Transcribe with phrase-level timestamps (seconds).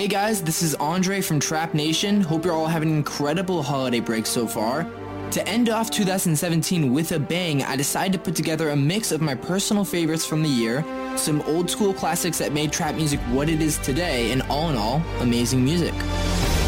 [0.00, 2.22] Hey guys, this is Andre from Trap Nation.
[2.22, 4.86] Hope you're all having an incredible holiday break so far.
[5.32, 9.20] To end off 2017 with a bang, I decided to put together a mix of
[9.20, 10.82] my personal favorites from the year,
[11.18, 14.76] some old school classics that made trap music what it is today, and all in
[14.76, 15.92] all, amazing music.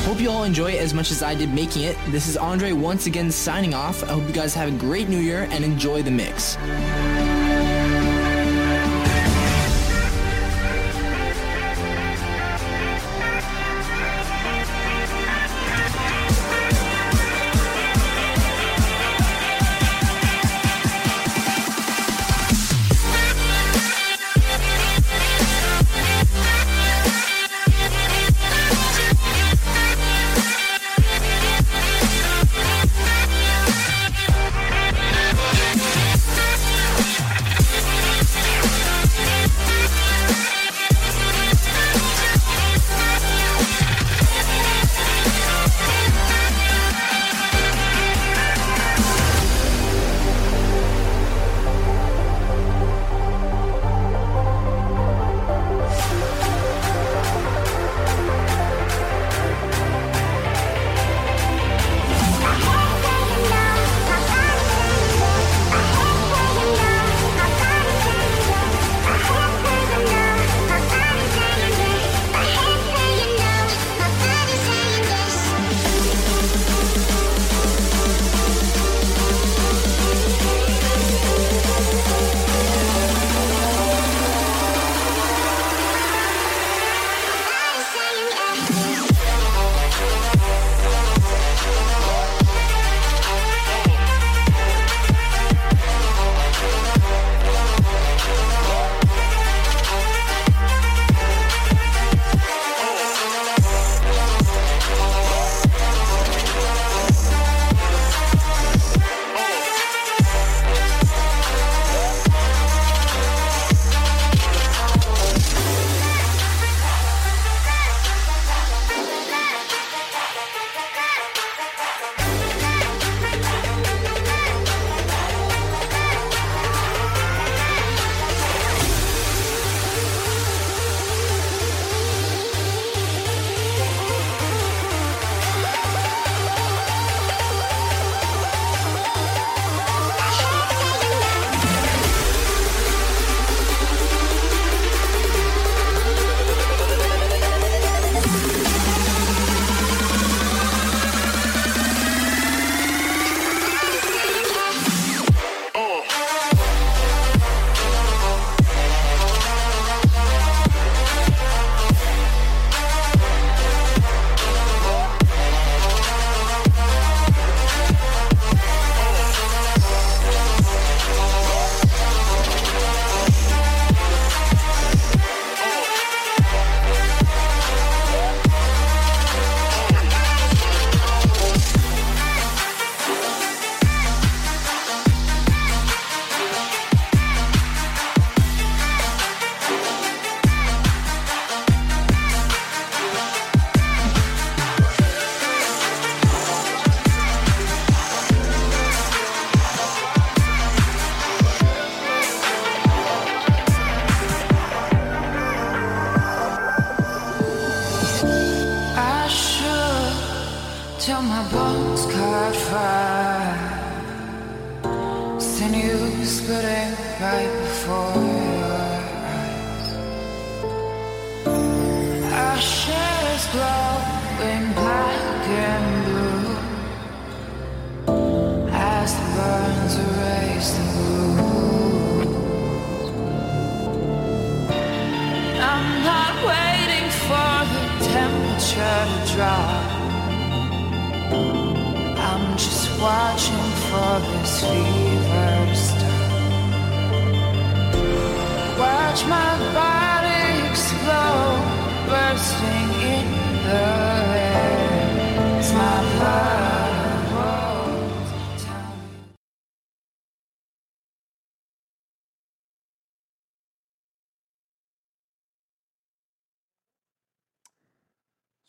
[0.05, 1.97] Hope you all enjoy it as much as I did making it.
[2.09, 4.05] This is Andre once again signing off.
[4.05, 6.59] I hope you guys have a great new year and enjoy the mix.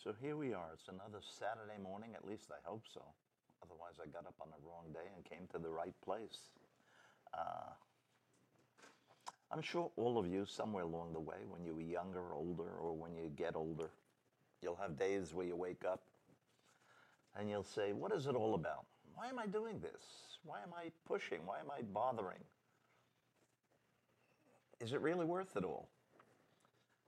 [0.03, 0.71] So here we are.
[0.73, 2.99] It's another Saturday morning, at least I hope so.
[3.63, 6.51] Otherwise, I got up on the wrong day and came to the right place.
[7.33, 7.71] Uh,
[9.53, 12.93] I'm sure all of you, somewhere along the way, when you were younger, older, or
[12.93, 13.91] when you get older,
[14.63, 16.01] You'll have days where you wake up
[17.37, 18.85] and you'll say, What is it all about?
[19.13, 20.01] Why am I doing this?
[20.43, 21.39] Why am I pushing?
[21.45, 22.39] Why am I bothering?
[24.79, 25.89] Is it really worth it all?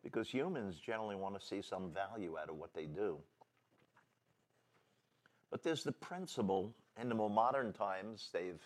[0.03, 3.17] Because humans generally want to see some value out of what they do.
[5.49, 8.61] But there's the principle, in the more modern times, they've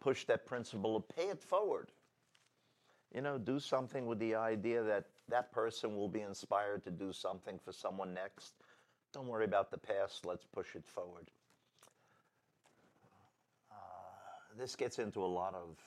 [0.00, 1.88] pushed that principle of pay it forward.
[3.16, 7.14] You know, do something with the idea that that person will be inspired to do
[7.14, 8.52] something for someone next.
[9.14, 11.30] Don't worry about the past, let's push it forward.
[13.72, 13.74] Uh,
[14.58, 15.78] this gets into a lot of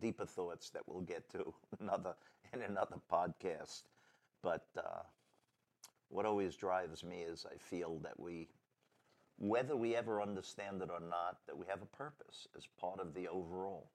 [0.00, 2.14] deeper thoughts that we'll get to another
[2.52, 3.82] in another podcast.
[4.40, 5.02] But uh,
[6.10, 8.46] what always drives me is I feel that we,
[9.36, 13.14] whether we ever understand it or not, that we have a purpose as part of
[13.14, 13.88] the overall.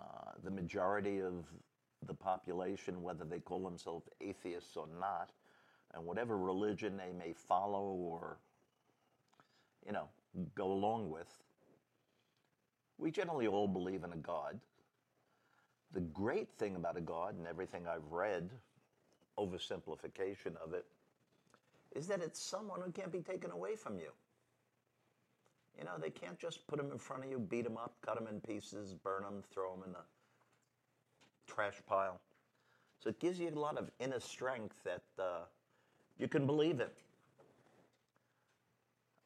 [0.00, 1.44] Uh, the majority of
[2.06, 5.30] the population, whether they call themselves atheists or not,
[5.92, 8.38] and whatever religion they may follow or,
[9.86, 10.08] you know,
[10.54, 11.28] go along with,
[12.98, 14.58] we generally all believe in a God.
[15.92, 18.48] The great thing about a God and everything I've read,
[19.36, 20.86] oversimplification of it,
[21.94, 24.10] is that it's someone who can't be taken away from you.
[25.78, 28.16] You know, they can't just put them in front of you, beat them up, cut
[28.16, 30.04] them in pieces, burn them, throw them in the
[31.46, 32.20] trash pile.
[33.02, 35.44] So it gives you a lot of inner strength that uh,
[36.18, 36.94] you can believe it.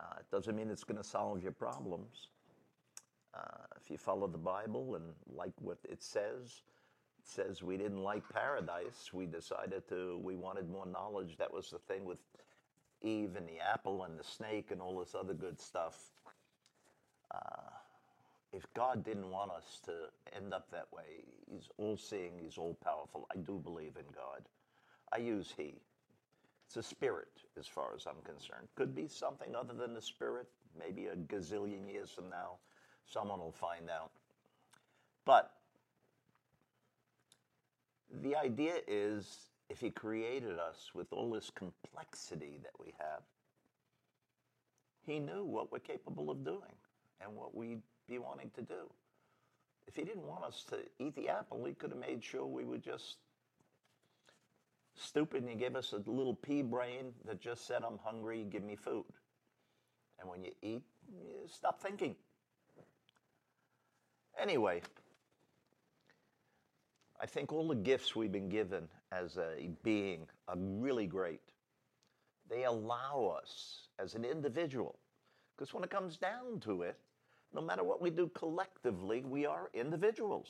[0.01, 2.29] Uh, it doesn't mean it's going to solve your problems.
[3.35, 5.05] Uh, if you follow the Bible and
[5.35, 6.63] like what it says,
[7.19, 9.11] it says we didn't like paradise.
[9.13, 11.37] We decided to, we wanted more knowledge.
[11.39, 12.21] That was the thing with
[13.03, 16.11] Eve and the apple and the snake and all this other good stuff.
[17.35, 17.71] Uh,
[18.53, 19.93] if God didn't want us to
[20.37, 23.27] end up that way, He's all seeing, He's all powerful.
[23.35, 24.43] I do believe in God.
[25.13, 25.75] I use He.
[26.67, 27.29] It's a spirit,
[27.59, 28.69] as far as I'm concerned.
[28.77, 30.47] Could be something other than the spirit,
[30.79, 32.59] maybe a gazillion years from now.
[33.07, 34.13] Someone will find out.
[35.25, 35.53] But
[38.23, 43.23] the idea is if He created us with all this complexity that we have,
[45.05, 46.75] He knew what we're capable of doing
[47.21, 48.91] and what we'd be wanting to do.
[49.87, 52.65] If He didn't want us to eat the apple, He could have made sure we
[52.65, 53.17] were just
[54.97, 58.63] stupid and He gave us a little pea brain that just said, I'm hungry, give
[58.63, 59.05] me food.
[60.21, 60.83] And when you eat,
[61.13, 62.15] you stop thinking.
[64.41, 64.83] Anyway,
[67.21, 71.41] I think all the gifts we've been given as a being are really great.
[72.51, 74.99] They allow us as an individual,
[75.57, 76.99] because when it comes down to it,
[77.55, 80.49] no matter what we do collectively, we are individuals.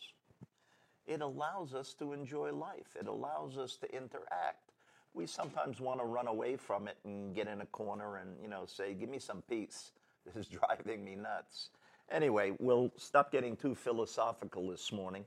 [1.07, 4.73] It allows us to enjoy life, it allows us to interact.
[5.13, 8.49] We sometimes want to run away from it and get in a corner and, you
[8.49, 9.93] know, say, give me some peace.
[10.25, 11.69] This is driving me nuts.
[12.11, 15.27] Anyway, we'll stop getting too philosophical this morning,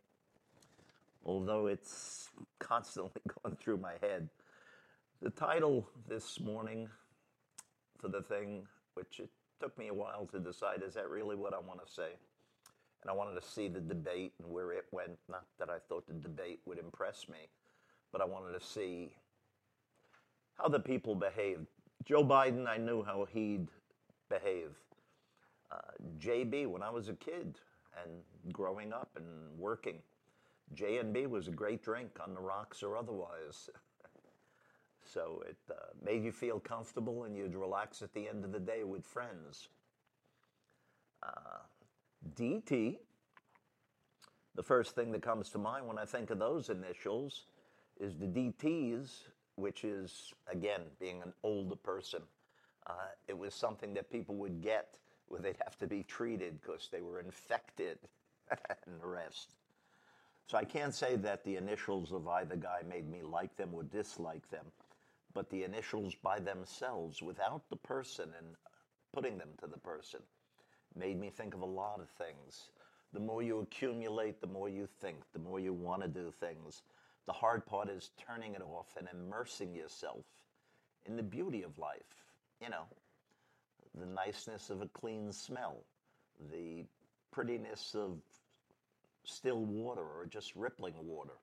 [1.23, 4.27] although it's constantly going through my head.
[5.21, 6.89] The title this morning
[7.99, 8.63] for the thing,
[8.95, 11.91] which it took me a while to decide, is that really what I want to
[11.91, 12.11] say?
[13.01, 15.17] And I wanted to see the debate and where it went.
[15.29, 17.49] Not that I thought the debate would impress me,
[18.11, 19.11] but I wanted to see
[20.57, 21.67] how the people behaved.
[22.05, 23.67] Joe Biden, I knew how he'd
[24.29, 24.71] behave
[25.71, 25.77] uh,
[26.19, 27.59] JB when I was a kid
[28.03, 29.25] and growing up and
[29.57, 29.99] working.
[30.73, 33.69] J and B was a great drink on the rocks or otherwise.
[35.11, 38.59] so it uh, made you feel comfortable and you'd relax at the end of the
[38.59, 39.69] day with friends.
[41.23, 41.59] Uh,
[42.35, 42.97] DT,
[44.55, 47.45] the first thing that comes to mind when I think of those initials
[47.99, 49.23] is the DTs,
[49.55, 52.21] which is, again, being an older person.
[52.85, 52.93] Uh,
[53.27, 54.97] it was something that people would get
[55.27, 57.97] where they'd have to be treated because they were infected
[58.49, 59.55] and the rest.
[60.47, 63.83] So I can't say that the initials of either guy made me like them or
[63.83, 64.65] dislike them,
[65.37, 68.47] but the initials by themselves, without the person and
[69.13, 70.19] putting them to the person,
[70.95, 72.71] made me think of a lot of things.
[73.13, 76.81] The more you accumulate, the more you think, the more you want to do things.
[77.27, 80.25] The hard part is turning it off and immersing yourself
[81.05, 82.25] in the beauty of life.
[82.59, 82.85] You know,
[83.93, 85.83] the niceness of a clean smell,
[86.51, 86.83] the
[87.29, 88.17] prettiness of
[89.23, 91.37] still water or just rippling water.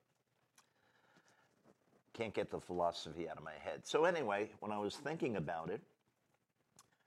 [2.14, 3.80] Can't get the philosophy out of my head.
[3.84, 5.82] So, anyway, when I was thinking about it,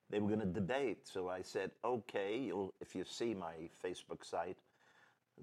[0.10, 1.08] they were going to debate.
[1.08, 4.58] So I said, okay, if you see my Facebook site,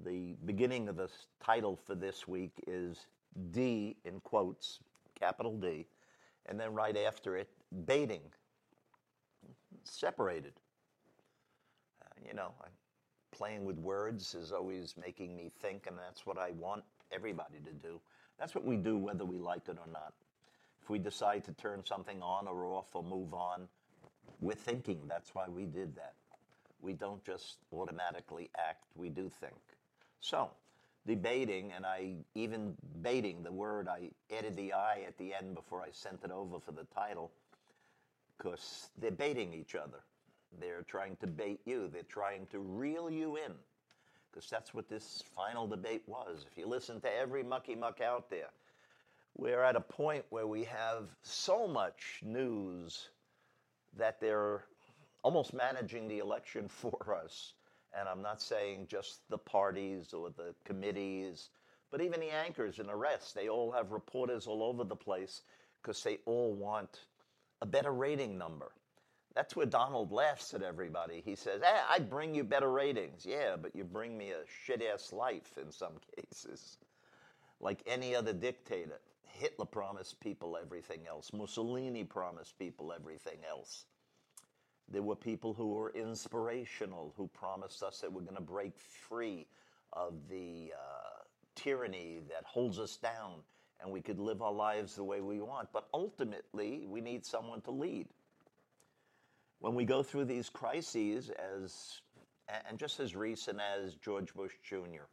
[0.04, 1.08] the beginning of the
[1.42, 3.06] title for this week is
[3.50, 4.80] D in quotes,
[5.18, 5.86] capital D,
[6.46, 7.48] And then right after it,
[7.86, 8.22] baiting.
[9.84, 10.54] Separated.
[12.02, 12.52] Uh, you know,
[13.32, 17.72] playing with words is always making me think, and that's what I want everybody to
[17.72, 18.00] do.
[18.38, 20.12] That's what we do, whether we like it or not.
[20.82, 23.68] If we decide to turn something on or off or move on,
[24.40, 25.00] we're thinking.
[25.08, 26.14] That's why we did that.
[26.82, 29.54] We don't just automatically act, we do think.
[30.20, 30.50] So,
[31.06, 35.80] debating, and I even baiting the word, I added the I at the end before
[35.80, 37.30] I sent it over for the title,
[38.36, 40.00] because they're baiting each other.
[40.60, 43.52] They're trying to bait you, they're trying to reel you in,
[44.34, 46.44] because that's what this final debate was.
[46.50, 48.50] If you listen to every mucky muck out there,
[49.36, 53.10] we're at a point where we have so much news
[53.96, 54.64] that they're
[55.22, 57.54] almost managing the election for us.
[57.96, 61.50] And I'm not saying just the parties or the committees,
[61.92, 63.36] but even the anchors and the rest.
[63.36, 65.42] They all have reporters all over the place
[65.80, 67.02] because they all want
[67.62, 68.72] a better rating number.
[69.34, 71.22] That's where Donald laughs at everybody.
[71.24, 73.26] He says, hey, I'd bring you better ratings.
[73.26, 76.78] Yeah, but you bring me a shit ass life in some cases.
[77.60, 79.00] Like any other dictator.
[79.24, 81.32] Hitler promised people everything else.
[81.32, 83.86] Mussolini promised people everything else.
[84.88, 89.46] There were people who were inspirational, who promised us that we're going to break free
[89.92, 91.22] of the uh,
[91.56, 93.40] tyranny that holds us down
[93.80, 95.68] and we could live our lives the way we want.
[95.72, 98.06] But ultimately, we need someone to lead.
[99.60, 102.00] When we go through these crises, as
[102.68, 105.04] and just as recent as George Bush Jr.,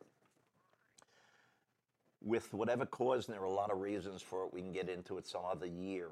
[2.24, 4.89] with whatever cause, and there are a lot of reasons for it, we can get
[4.89, 6.10] into it some other year.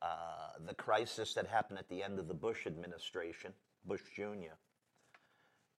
[0.00, 3.52] Uh, the crisis that happened at the end of the Bush administration,
[3.84, 4.54] Bush Jr.,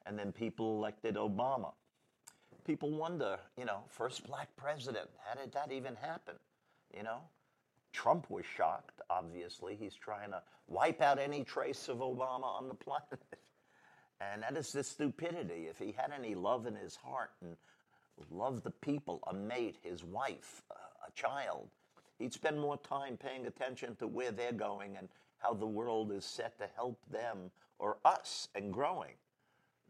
[0.04, 1.72] and then people elected Obama.
[2.66, 6.34] People wonder, you know, first black president, how did that even happen?
[6.94, 7.20] You know,
[7.92, 9.76] Trump was shocked, obviously.
[9.76, 13.20] He's trying to wipe out any trace of Obama on the planet.
[14.20, 15.66] And that is the stupidity.
[15.68, 17.56] If he had any love in his heart and
[18.30, 21.68] loved the people, a mate, his wife, a child,
[22.18, 25.08] he'd spend more time paying attention to where they're going and
[25.38, 29.14] how the world is set to help them or us and growing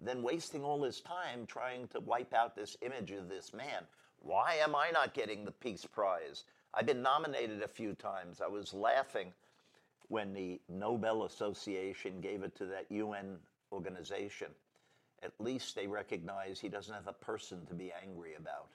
[0.02, 3.84] than wasting all his time trying to wipe out this image of this man.
[4.20, 6.44] Why am I not getting the Peace Prize?
[6.74, 8.40] I've been nominated a few times.
[8.40, 9.32] I was laughing
[10.08, 13.36] when the Nobel Association gave it to that UN
[13.72, 14.48] organization.
[15.22, 18.68] At least they recognize he doesn't have a person to be angry about.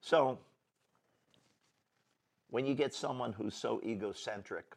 [0.00, 0.38] So,
[2.50, 4.76] when you get someone who's so egocentric,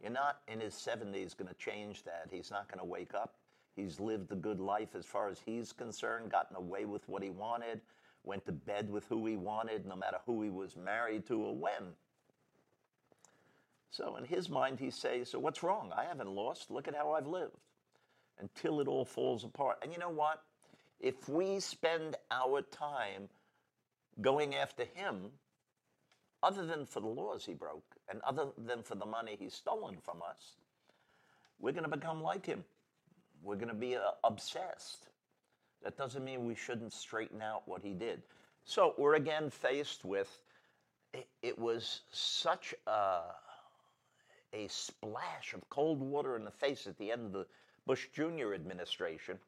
[0.00, 2.28] you're not in his 70s going to change that.
[2.30, 3.34] He's not going to wake up.
[3.74, 7.30] He's lived a good life as far as he's concerned, gotten away with what he
[7.30, 7.80] wanted,
[8.24, 11.56] went to bed with who he wanted, no matter who he was married to or
[11.56, 11.94] when.
[13.90, 15.92] So in his mind, he says, So what's wrong?
[15.96, 16.70] I haven't lost.
[16.70, 17.56] Look at how I've lived.
[18.38, 19.78] Until it all falls apart.
[19.82, 20.42] And you know what?
[21.00, 23.28] If we spend our time
[24.20, 25.30] going after him,
[26.42, 29.96] other than for the laws he broke and other than for the money he's stolen
[30.04, 30.56] from us,
[31.58, 32.64] we're going to become like him.
[33.42, 35.08] We're going to be uh, obsessed.
[35.82, 38.22] That doesn't mean we shouldn't straighten out what he did.
[38.64, 40.42] So we're again faced with
[41.12, 43.20] it, it was such a,
[44.52, 47.46] a splash of cold water in the face at the end of the
[47.86, 48.54] Bush Jr.
[48.54, 49.38] administration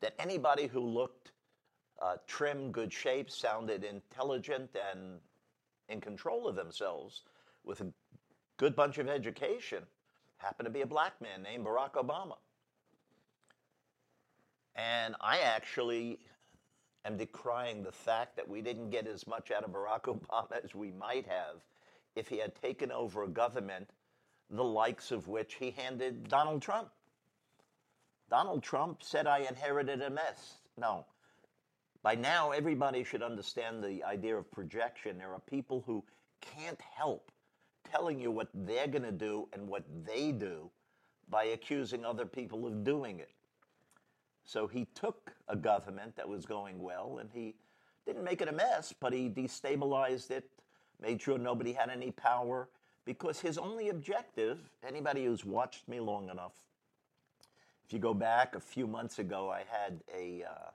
[0.00, 1.32] that anybody who looked
[2.00, 5.20] uh, trim, good shape, sounded intelligent, and
[5.88, 7.22] in control of themselves
[7.64, 7.86] with a
[8.56, 9.84] good bunch of education
[10.38, 12.36] happened to be a black man named Barack Obama.
[14.76, 16.18] And I actually
[17.04, 20.74] am decrying the fact that we didn't get as much out of Barack Obama as
[20.74, 21.56] we might have
[22.14, 23.90] if he had taken over a government
[24.50, 26.90] the likes of which he handed Donald Trump.
[28.28, 30.56] Donald Trump said I inherited a mess.
[30.76, 31.06] No,
[32.02, 35.18] by now, everybody should understand the idea of projection.
[35.18, 36.04] There are people who
[36.40, 37.30] can't help
[37.84, 40.70] telling you what they're going to do and what they do
[41.28, 43.30] by accusing other people of doing it.
[44.44, 47.54] So he took a government that was going well and he
[48.06, 50.48] didn't make it a mess, but he destabilized it,
[51.00, 52.68] made sure nobody had any power,
[53.04, 56.54] because his only objective, anybody who's watched me long enough,
[57.84, 60.44] if you go back a few months ago, I had a.
[60.44, 60.70] Uh,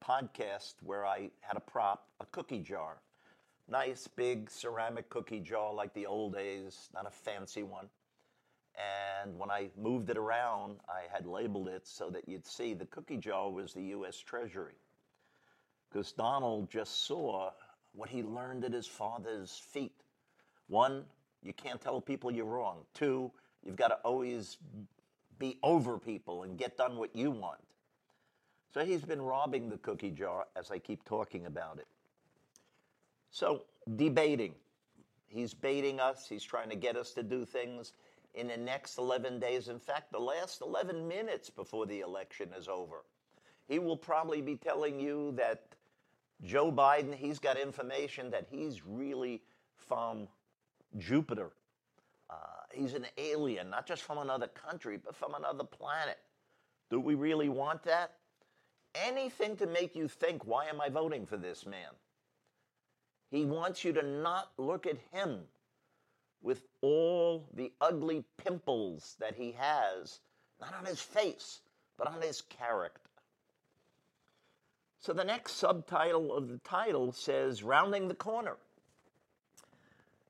[0.00, 3.00] podcast where I had a prop, a cookie jar.
[3.68, 7.88] Nice big ceramic cookie jar like the old days, not a fancy one.
[8.78, 12.86] And when I moved it around, I had labeled it so that you'd see the
[12.86, 14.74] cookie jar was the US Treasury.
[15.90, 17.52] Because Donald just saw
[17.94, 19.92] what he learned at his father's feet
[20.68, 21.04] One,
[21.42, 22.78] you can't tell people you're wrong.
[22.94, 23.32] Two,
[23.64, 24.58] you've got to always
[25.38, 27.60] be over people and get done what you want.
[28.74, 31.86] So he's been robbing the cookie jar as I keep talking about it.
[33.30, 33.64] So,
[33.96, 34.54] debating.
[35.28, 37.94] He's baiting us, he's trying to get us to do things
[38.34, 39.68] in the next 11 days.
[39.68, 43.04] In fact, the last 11 minutes before the election is over.
[43.66, 45.62] He will probably be telling you that
[46.42, 49.42] Joe Biden, he's got information that he's really
[49.76, 50.28] from
[50.96, 51.50] Jupiter.
[52.30, 52.34] Uh,
[52.72, 56.18] he's an alien, not just from another country, but from another planet.
[56.90, 58.14] Do we really want that?
[58.94, 61.90] Anything to make you think, why am I voting for this man?
[63.30, 65.40] He wants you to not look at him
[66.42, 70.20] with all the ugly pimples that he has,
[70.60, 71.60] not on his face,
[71.96, 73.00] but on his character.
[75.00, 78.56] So the next subtitle of the title says Rounding the Corner.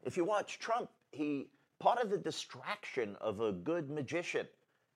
[0.05, 1.49] If you watch Trump, he
[1.79, 4.47] part of the distraction of a good magician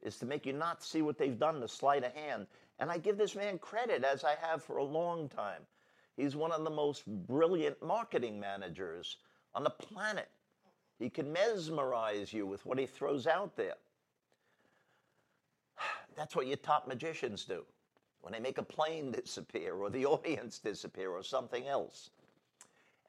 [0.02, 2.46] is to make you not see what they've done, the sleight of hand.
[2.78, 5.62] And I give this man credit as I have for a long time.
[6.16, 9.16] He's one of the most brilliant marketing managers
[9.54, 10.28] on the planet.
[11.02, 13.74] He can mesmerize you with what he throws out there.
[16.16, 17.64] That's what your top magicians do
[18.20, 22.10] when they make a plane disappear or the audience disappear or something else.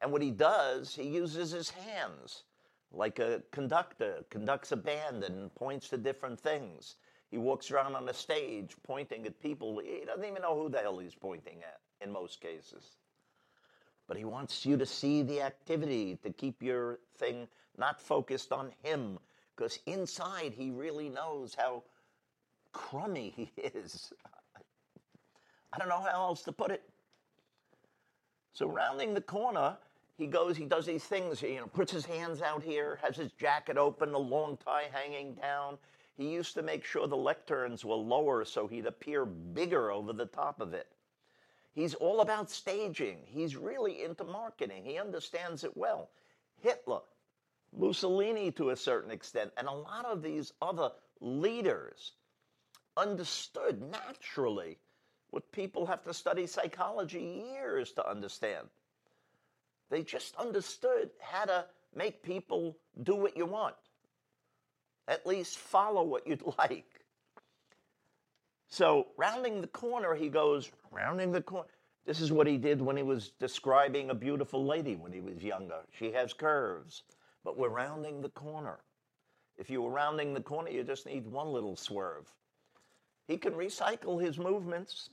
[0.02, 2.42] And what he does, he uses his hands
[2.90, 6.96] like a conductor conducts a band and points to different things.
[7.30, 9.80] He walks around on the stage pointing at people.
[9.84, 12.96] He doesn't even know who the hell he's pointing at in most cases.
[14.06, 18.70] But he wants you to see the activity, to keep your thing not focused on
[18.82, 19.18] him,
[19.56, 21.82] because inside he really knows how
[22.72, 24.12] crummy he is.
[25.72, 26.82] I don't know how else to put it.
[28.52, 29.76] So rounding the corner,
[30.16, 33.32] he goes, he does these things, you know, puts his hands out here, has his
[33.32, 35.76] jacket open, the long tie hanging down.
[36.16, 40.26] He used to make sure the lecterns were lower so he'd appear bigger over the
[40.26, 40.86] top of it.
[41.74, 43.18] He's all about staging.
[43.26, 44.84] He's really into marketing.
[44.84, 46.10] He understands it well.
[46.60, 47.00] Hitler,
[47.76, 52.12] Mussolini to a certain extent, and a lot of these other leaders
[52.96, 54.78] understood naturally
[55.30, 58.68] what people have to study psychology years to understand.
[59.90, 63.74] They just understood how to make people do what you want,
[65.08, 67.03] at least follow what you'd like.
[68.74, 71.68] So, rounding the corner, he goes, rounding the corner.
[72.06, 75.44] This is what he did when he was describing a beautiful lady when he was
[75.44, 75.82] younger.
[75.96, 77.04] She has curves,
[77.44, 78.80] but we're rounding the corner.
[79.56, 82.32] If you were rounding the corner, you just need one little swerve.
[83.28, 85.10] He can recycle his movements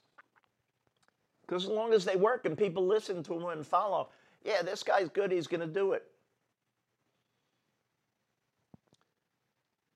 [1.46, 4.10] because as long as they work and people listen to him and follow,
[4.44, 6.04] yeah, this guy's good, he's going to do it.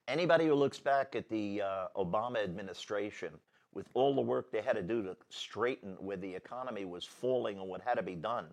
[0.08, 3.32] Anybody who looks back at the uh, Obama administration
[3.76, 7.60] with all the work they had to do to straighten where the economy was falling
[7.60, 8.48] and what had to be done,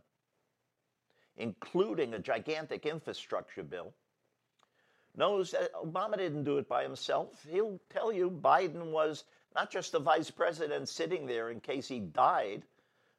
[1.38, 3.94] including a gigantic infrastructure bill,
[5.16, 7.46] knows that Obama didn't do it by himself.
[7.48, 12.00] He'll tell you Biden was not just the vice president sitting there in case he
[12.00, 12.62] died,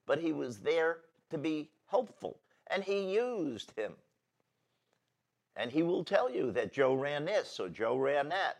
[0.05, 0.97] but he was there
[1.29, 2.37] to be helpful,
[2.67, 3.93] and he used him.
[5.55, 8.57] And he will tell you that Joe ran this or Joe ran that.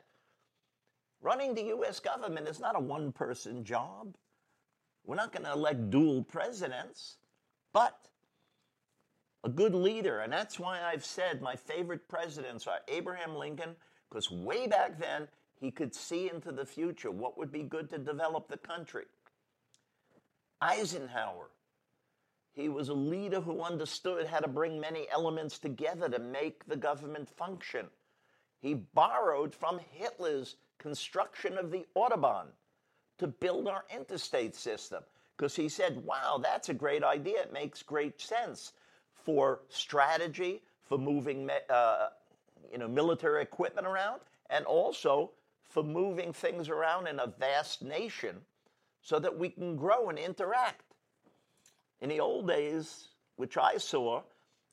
[1.23, 2.01] Running the U.S.
[2.01, 4.13] government is not a one person job.
[5.05, 7.15] We're not going to elect dual presidents,
[7.71, 8.09] but
[9.45, 10.19] a good leader.
[10.19, 13.77] And that's why I've said my favorite presidents are Abraham Lincoln,
[14.09, 15.29] because way back then
[15.61, 19.05] he could see into the future what would be good to develop the country.
[20.61, 21.51] Eisenhower.
[22.51, 26.75] He was a leader who understood how to bring many elements together to make the
[26.75, 27.87] government function.
[28.59, 32.47] He borrowed from Hitler's construction of the Autobahn
[33.17, 35.01] to build our interstate system
[35.35, 37.41] because he said, wow, that's a great idea.
[37.41, 38.73] It makes great sense
[39.13, 42.07] for strategy, for moving uh,
[42.71, 44.19] you know, military equipment around,
[44.49, 45.31] and also
[45.69, 48.35] for moving things around in a vast nation
[49.01, 50.93] so that we can grow and interact.
[52.01, 54.21] In the old days, which I saw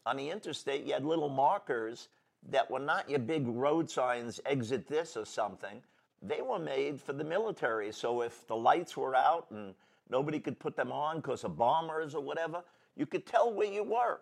[0.05, 2.09] on the interstate, you had little markers
[2.49, 5.83] that were not your big road signs, exit this or something.
[6.22, 7.92] They were made for the military.
[7.92, 9.74] So if the lights were out and
[10.11, 12.62] nobody could put them on because of bombers or whatever,
[12.96, 14.20] you could tell where you were.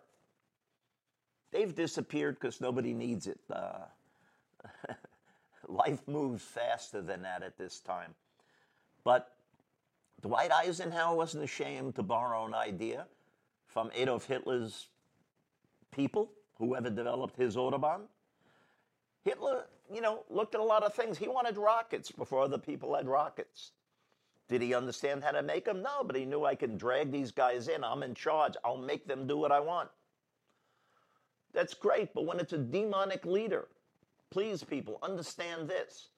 [1.50, 3.40] They've disappeared because nobody needs it.
[3.50, 3.86] Uh,
[5.68, 8.14] life moves faster than that at this time.
[9.02, 9.32] But
[10.20, 13.06] Dwight Eisenhower wasn't ashamed to borrow an idea
[13.66, 14.88] from Adolf Hitler's
[15.90, 18.02] people whoever developed his Autobahn.
[19.24, 21.18] Hitler, you know, looked at a lot of things.
[21.18, 23.72] He wanted rockets before other people had rockets.
[24.48, 25.82] Did he understand how to make them?
[25.82, 27.84] No, but he knew I can drag these guys in.
[27.84, 28.54] I'm in charge.
[28.64, 29.90] I'll make them do what I want.
[31.52, 33.68] That's great, but when it's a demonic leader,
[34.30, 36.08] please, people, understand this.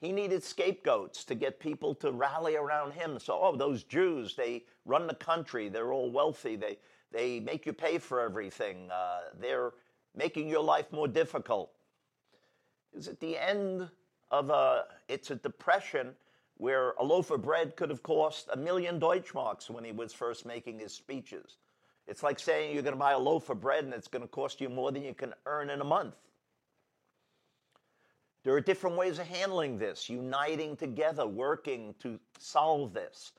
[0.00, 3.18] He needed scapegoats to get people to rally around him.
[3.18, 5.68] So, oh, those Jews, they run the country.
[5.68, 6.56] They're all wealthy.
[6.56, 6.78] They,
[7.10, 8.90] they make you pay for everything.
[8.90, 9.72] Uh, they're
[10.14, 11.70] making your life more difficult.
[12.94, 13.88] Is at the end
[14.30, 16.14] of a, it's a depression
[16.56, 20.46] where a loaf of bread could have cost a million Deutschmarks when he was first
[20.46, 21.56] making his speeches.
[22.06, 24.28] It's like saying you're going to buy a loaf of bread and it's going to
[24.28, 26.14] cost you more than you can earn in a month.
[28.44, 33.32] There are different ways of handling this, uniting together, working to solve this.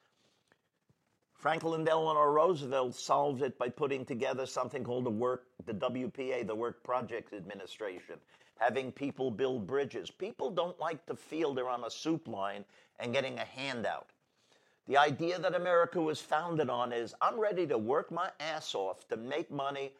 [1.36, 6.56] Franklin Delano Roosevelt solved it by putting together something called the work, the WPA, the
[6.56, 8.16] Work Projects Administration,
[8.58, 10.10] having people build bridges.
[10.10, 12.64] People don't like to feel they're on a soup line
[13.00, 14.08] and getting a handout.
[14.88, 19.08] The idea that America was founded on is I'm ready to work my ass off
[19.10, 19.92] to make money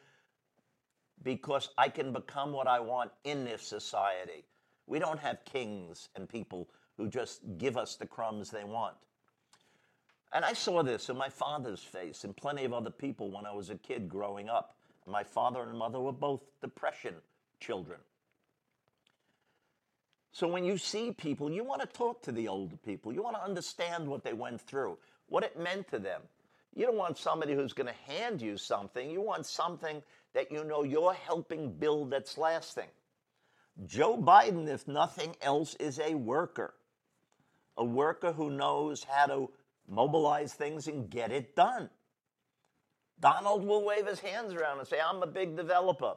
[1.22, 4.44] because I can become what I want in this society.
[4.86, 8.94] We don't have kings and people who just give us the crumbs they want.
[10.32, 13.52] And I saw this in my father's face and plenty of other people when I
[13.52, 14.76] was a kid growing up.
[15.06, 17.14] My father and mother were both depression
[17.60, 17.98] children.
[20.36, 23.10] So when you see people, you want to talk to the older people.
[23.10, 24.98] You want to understand what they went through,
[25.30, 26.20] what it meant to them.
[26.74, 29.10] You don't want somebody who's going to hand you something.
[29.10, 30.02] You want something
[30.34, 32.90] that you know you're helping build that's lasting.
[33.86, 36.74] Joe Biden, if nothing else, is a worker,
[37.78, 39.50] a worker who knows how to
[39.88, 41.88] mobilize things and get it done.
[43.20, 46.16] Donald will wave his hands around and say, I'm a big developer.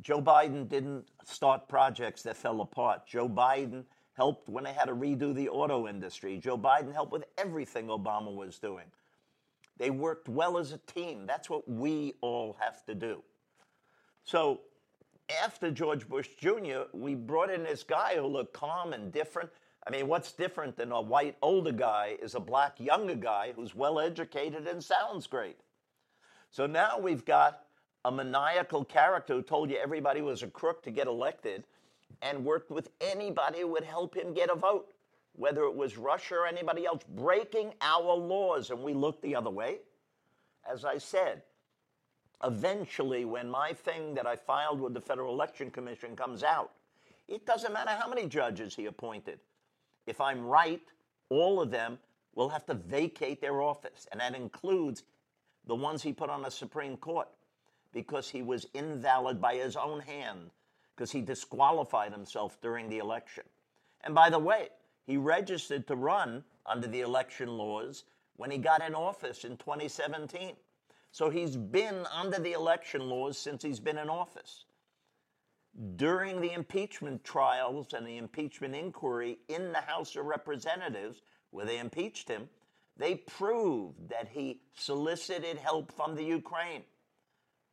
[0.00, 3.06] Joe Biden didn't start projects that fell apart.
[3.06, 6.38] Joe Biden helped when they had to redo the auto industry.
[6.38, 8.86] Joe Biden helped with everything Obama was doing.
[9.78, 11.26] They worked well as a team.
[11.26, 13.22] That's what we all have to do.
[14.24, 14.60] So
[15.42, 19.50] after George Bush Jr., we brought in this guy who looked calm and different.
[19.86, 23.74] I mean, what's different than a white older guy is a black younger guy who's
[23.74, 25.58] well educated and sounds great.
[26.50, 27.64] So now we've got
[28.04, 31.64] a maniacal character who told you everybody was a crook to get elected
[32.20, 34.92] and worked with anybody who would help him get a vote,
[35.34, 38.70] whether it was Russia or anybody else, breaking our laws.
[38.70, 39.78] And we looked the other way.
[40.70, 41.42] As I said,
[42.44, 46.72] eventually, when my thing that I filed with the Federal Election Commission comes out,
[47.28, 49.38] it doesn't matter how many judges he appointed.
[50.06, 50.82] If I'm right,
[51.28, 51.98] all of them
[52.34, 55.04] will have to vacate their office, and that includes
[55.66, 57.28] the ones he put on the Supreme Court
[57.92, 60.50] because he was invalid by his own hand
[60.94, 63.44] because he disqualified himself during the election.
[64.02, 64.68] And by the way,
[65.04, 68.04] he registered to run under the election laws
[68.36, 70.54] when he got in office in 2017.
[71.10, 74.64] So he's been under the election laws since he's been in office.
[75.96, 81.78] During the impeachment trials and the impeachment inquiry in the House of Representatives, where they
[81.78, 82.48] impeached him,
[82.96, 86.82] they proved that he solicited help from the Ukraine.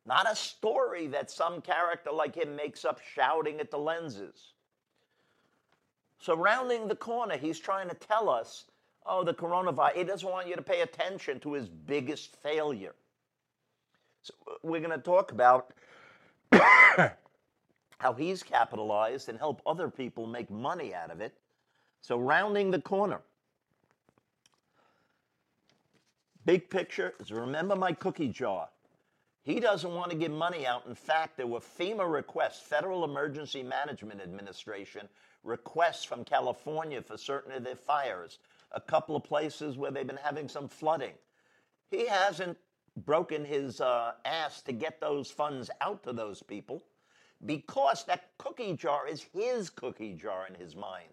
[0.06, 4.54] Not a story that some character like him makes up shouting at the lenses.
[6.18, 8.64] So, rounding the corner, he's trying to tell us
[9.06, 12.94] oh, the coronavirus, he doesn't want you to pay attention to his biggest failure.
[14.22, 15.72] So we're going to talk about
[16.52, 21.34] how he's capitalized and help other people make money out of it.
[22.02, 23.20] So, rounding the corner.
[26.46, 28.68] Big picture is remember my cookie jar.
[29.42, 30.86] He doesn't want to give money out.
[30.86, 35.08] In fact, there were FEMA requests, Federal Emergency Management Administration
[35.42, 38.38] requests from California for certain of their fires,
[38.72, 41.14] a couple of places where they've been having some flooding.
[41.90, 42.58] He hasn't
[42.96, 46.82] broken his uh, ass to get those funds out to those people
[47.46, 51.08] because that cookie jar is his cookie jar in his mind.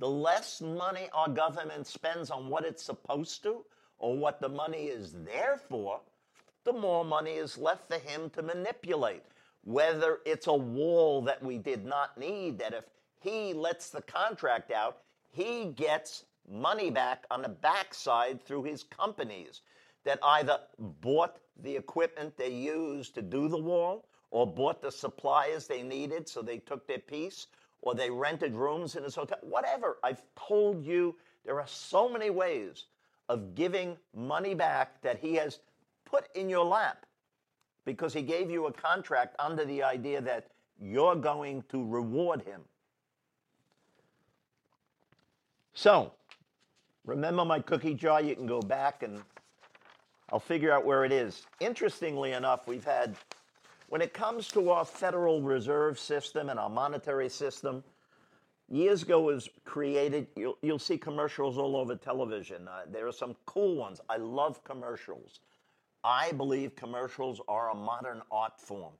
[0.00, 3.64] The less money our government spends on what it's supposed to
[3.98, 6.00] or what the money is there for,
[6.64, 9.22] the more money is left for him to manipulate.
[9.64, 12.84] Whether it's a wall that we did not need, that if
[13.20, 14.98] he lets the contract out,
[15.30, 19.62] he gets money back on the backside through his companies
[20.04, 20.58] that either
[21.00, 26.28] bought the equipment they used to do the wall or bought the supplies they needed
[26.28, 27.46] so they took their piece
[27.80, 29.98] or they rented rooms in his hotel, whatever.
[30.02, 32.86] I've told you there are so many ways
[33.28, 35.60] of giving money back that he has
[36.14, 37.06] put in your lap.
[37.84, 40.46] because he gave you a contract under the idea that
[40.80, 42.62] you're going to reward him.
[45.74, 46.12] So,
[47.04, 48.22] remember my cookie jar?
[48.22, 49.22] You can go back and
[50.30, 51.42] I'll figure out where it is.
[51.60, 53.16] Interestingly enough, we've had,
[53.88, 57.84] when it comes to our Federal Reserve System and our monetary system,
[58.70, 62.66] years ago was created, you'll, you'll see commercials all over television.
[62.66, 64.00] Uh, there are some cool ones.
[64.08, 65.40] I love commercials.
[66.04, 68.92] I believe commercials are a modern art form.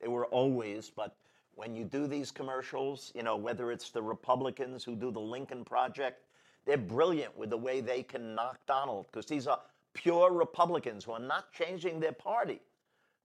[0.00, 1.16] They were always, but
[1.54, 5.64] when you do these commercials, you know, whether it's the Republicans who do the Lincoln
[5.64, 6.24] Project,
[6.66, 9.60] they're brilliant with the way they can knock Donald because these are
[9.94, 12.60] pure Republicans who are not changing their party.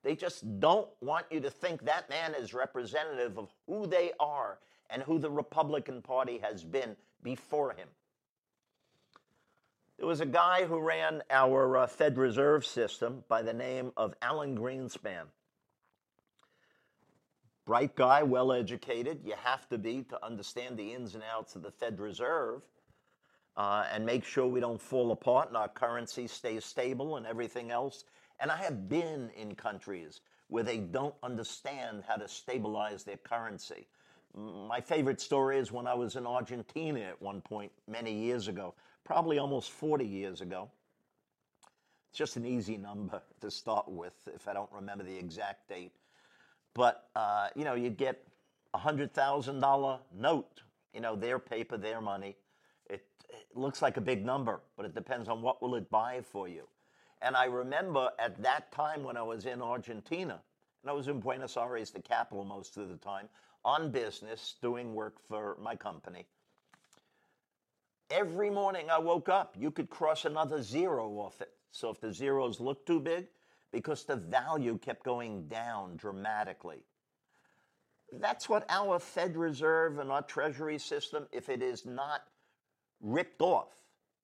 [0.04, 4.60] They just don't want you to think that man is representative of who they are
[4.90, 7.90] and who the Republican Party has been before him.
[9.97, 14.13] There was a guy who ran our uh, Fed Reserve System by the name of
[14.21, 15.23] Alan Greenspan.
[17.65, 19.21] Bright guy, well educated.
[19.25, 22.62] You have to be to understand the ins and outs of the Fed Reserve
[23.57, 27.71] uh, and make sure we don't fall apart and our currency stays stable and everything
[27.71, 28.03] else.
[28.39, 33.88] And I have been in countries where they don't understand how to stabilize their currency.
[34.36, 38.75] My favorite story is when I was in Argentina at one point many years ago,
[39.08, 40.70] probably almost 40 years ago.
[42.10, 45.93] It's just an easy number to start with if I don't remember the exact date.
[46.74, 48.22] But, uh, you know, you get
[48.74, 50.62] a $100,000 note,
[50.93, 52.36] you know, their paper, their money.
[52.89, 56.20] It, it looks like a big number, but it depends on what will it buy
[56.22, 56.67] for you.
[57.22, 60.41] And I remember at that time when I was in Argentina,
[60.84, 63.30] and I was in Buenos Aires, the capital most of the time,
[63.63, 66.26] on business, doing work for my company.
[68.10, 71.52] Every morning I woke up, you could cross another zero off it.
[71.72, 73.28] So if the zeros look too big,
[73.72, 76.84] because the value kept going down dramatically.
[78.13, 82.24] That's what our Fed Reserve and our Treasury system, if it is not
[83.02, 83.74] ripped off,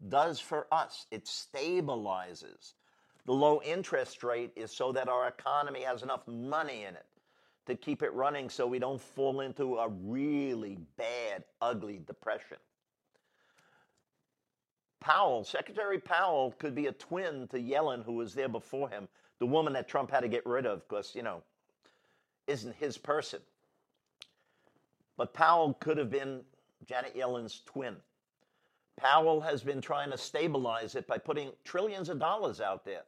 [0.07, 1.05] does for us.
[1.11, 2.73] It stabilizes.
[3.25, 7.05] The low interest rate is so that our economy has enough money in it
[7.65, 12.57] to keep it running so we don't fall into a really bad, ugly depression.
[15.03, 19.45] Powell, Secretary Powell, could be a twin to Yellen, who was there before him, the
[19.45, 21.43] woman that Trump had to get rid of because, you know,
[22.47, 23.41] isn't his person.
[25.17, 26.41] But Powell could have been
[26.85, 27.97] Janet Yellen's twin.
[28.95, 33.03] Powell has been trying to stabilize it by putting trillions of dollars out there.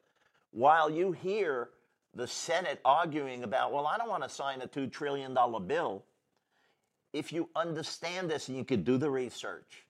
[0.51, 1.69] While you hear
[2.13, 5.33] the Senate arguing about, well, I don't want to sign a $2 trillion
[5.65, 6.03] bill,
[7.13, 9.84] if you understand this and you could do the research,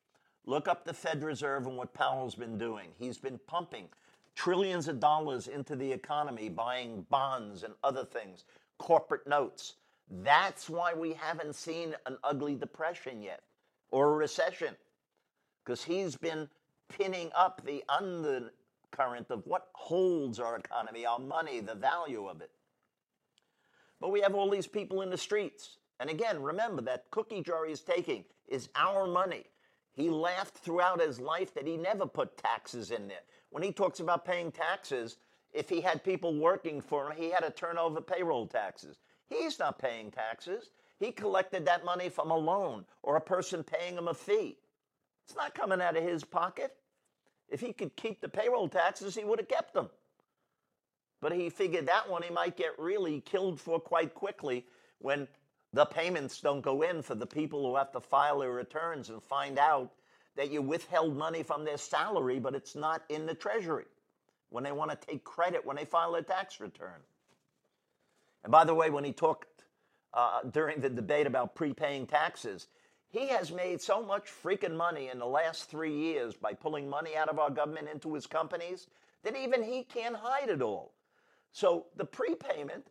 [0.46, 2.90] look up the Fed Reserve and what Powell's been doing.
[2.98, 3.88] He's been pumping
[4.36, 8.44] trillions of dollars into the economy, buying bonds and other things,
[8.78, 9.76] corporate notes.
[10.24, 13.42] That's why we haven't seen an ugly depression yet
[13.92, 14.76] or a recession,
[15.64, 16.50] because he's been
[16.90, 22.52] pinning up the undercurrent of what holds our economy, our money, the value of it.
[24.02, 25.78] But we have all these people in the streets.
[26.00, 29.46] And again, remember that cookie jar he's taking is our money.
[29.96, 33.24] He laughed throughout his life that he never put taxes in there
[33.56, 35.16] when he talks about paying taxes,
[35.54, 38.98] if he had people working for him, he had to turn over payroll taxes.
[39.30, 40.72] He's not paying taxes.
[41.00, 44.58] He collected that money from a loan or a person paying him a fee.
[45.26, 46.76] It's not coming out of his pocket.
[47.48, 49.90] If he could keep the payroll taxes, he would have kept them.
[51.22, 54.66] But he figured that one he might get really killed for quite quickly
[55.00, 55.30] when
[55.76, 59.22] the payments don't go in for the people who have to file their returns and
[59.22, 59.92] find out
[60.38, 63.84] that you withheld money from their salary, but it's not in the Treasury
[64.50, 67.02] when they want to take credit when they file their tax return.
[68.44, 69.48] And by the way, when he talked
[70.14, 72.68] uh, during the debate about prepaying taxes,
[73.10, 77.18] he has made so much freaking money in the last three years by pulling money
[77.18, 78.88] out of our government into his companies
[79.24, 80.94] that even he can't hide it all.
[81.52, 82.88] So the prepayment,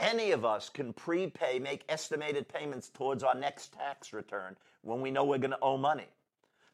[0.00, 5.10] any of us can prepay, make estimated payments towards our next tax return when we
[5.10, 6.08] know we're going to owe money.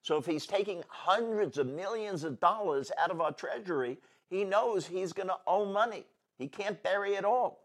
[0.02, 3.96] So if he's taking hundreds of millions of dollars out of our treasury,
[4.28, 6.04] he knows he's going to owe money.
[6.36, 7.60] He can't bury it all.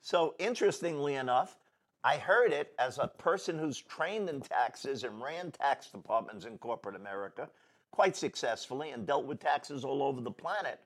[0.00, 1.58] So interestingly enough,
[2.04, 6.58] I heard it as a person who's trained in taxes and ran tax departments in
[6.58, 7.48] corporate America
[7.92, 10.80] quite successfully and dealt with taxes all over the planet.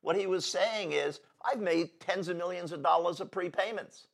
[0.00, 4.06] What he was saying is, I've made tens of millions of dollars of prepayments.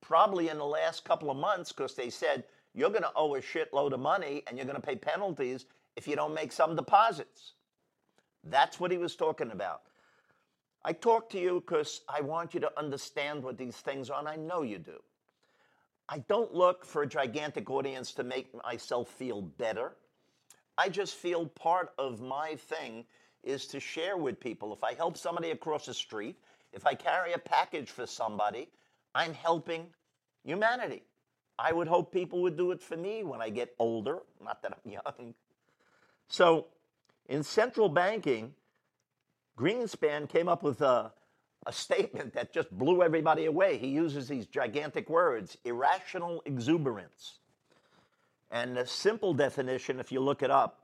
[0.00, 3.40] Probably in the last couple of months, because they said you're going to owe a
[3.40, 5.66] shitload of money and you're going to pay penalties
[5.96, 7.52] if you don't make some deposits.
[8.44, 9.82] That's what he was talking about.
[10.82, 14.28] I talk to you because I want you to understand what these things are, and
[14.28, 15.02] I know you do.
[16.08, 19.92] I don't look for a gigantic audience to make myself feel better.
[20.78, 23.04] I just feel part of my thing
[23.44, 24.72] is to share with people.
[24.72, 26.36] If I help somebody across the street,
[26.72, 28.68] if I carry a package for somebody,
[29.14, 29.86] I'm helping
[30.44, 31.02] humanity.
[31.58, 34.78] I would hope people would do it for me when I get older, not that
[34.84, 35.34] I'm young.
[36.28, 36.66] So,
[37.28, 38.54] in central banking,
[39.58, 41.12] Greenspan came up with a,
[41.66, 43.76] a statement that just blew everybody away.
[43.76, 47.40] He uses these gigantic words irrational exuberance.
[48.50, 50.80] And the simple definition, if you look it up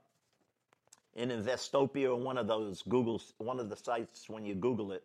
[1.15, 5.03] in Investopia or one of those Google, one of the sites when you Google it,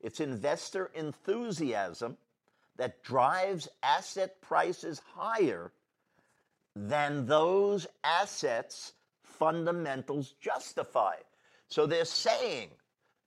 [0.00, 2.16] it's investor enthusiasm
[2.76, 5.72] that drives asset prices higher
[6.74, 11.16] than those assets' fundamentals justify.
[11.68, 12.70] So they're saying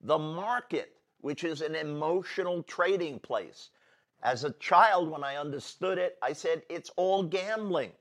[0.00, 3.70] the market, which is an emotional trading place.
[4.22, 7.92] As a child, when I understood it, I said it's all gambling.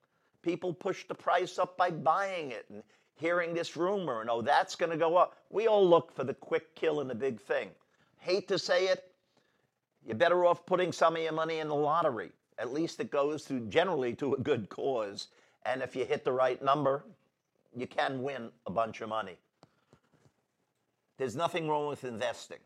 [0.42, 2.84] People push the price up by buying it and
[3.16, 5.38] hearing this rumor and oh, that's going to go up.
[5.50, 7.70] We all look for the quick kill and the big thing.
[8.24, 9.12] Hate to say it,
[10.06, 12.32] you're better off putting some of your money in the lottery.
[12.58, 15.28] At least it goes to generally to a good cause.
[15.66, 17.04] And if you hit the right number,
[17.76, 19.36] you can win a bunch of money.
[21.18, 22.60] There's nothing wrong with investing.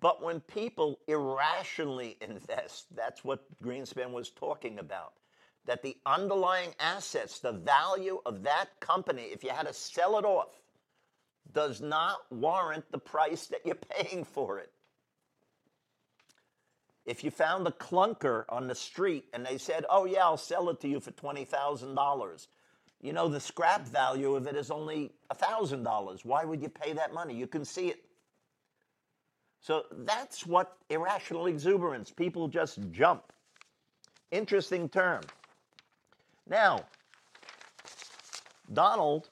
[0.00, 5.12] But when people irrationally invest, that's what Greenspan was talking about.
[5.66, 10.24] That the underlying assets, the value of that company, if you had to sell it
[10.24, 10.61] off,
[11.50, 14.70] does not warrant the price that you're paying for it.
[17.04, 20.70] If you found a clunker on the street and they said, oh, yeah, I'll sell
[20.70, 22.46] it to you for $20,000,
[23.00, 26.24] you know, the scrap value of it is only $1,000.
[26.24, 27.34] Why would you pay that money?
[27.34, 28.04] You can see it.
[29.60, 33.32] So that's what irrational exuberance, people just jump.
[34.30, 35.22] Interesting term.
[36.48, 36.84] Now,
[38.72, 39.28] Donald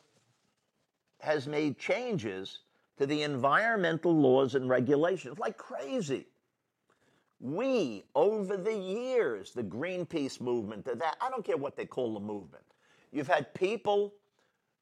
[1.22, 2.61] has made changes
[2.98, 6.26] to the environmental laws and regulations like crazy.
[7.40, 12.20] We, over the years, the Greenpeace movement, that, I don't care what they call the
[12.20, 12.64] movement,
[13.12, 14.14] You've had people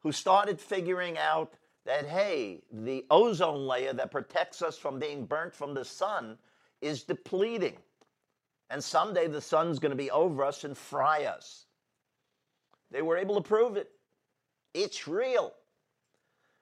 [0.00, 1.54] who started figuring out
[1.86, 6.36] that, hey, the ozone layer that protects us from being burnt from the sun
[6.80, 7.76] is depleting.
[8.70, 11.64] And someday the sun's going to be over us and fry us.
[12.90, 13.90] They were able to prove it.
[14.74, 15.54] It's real.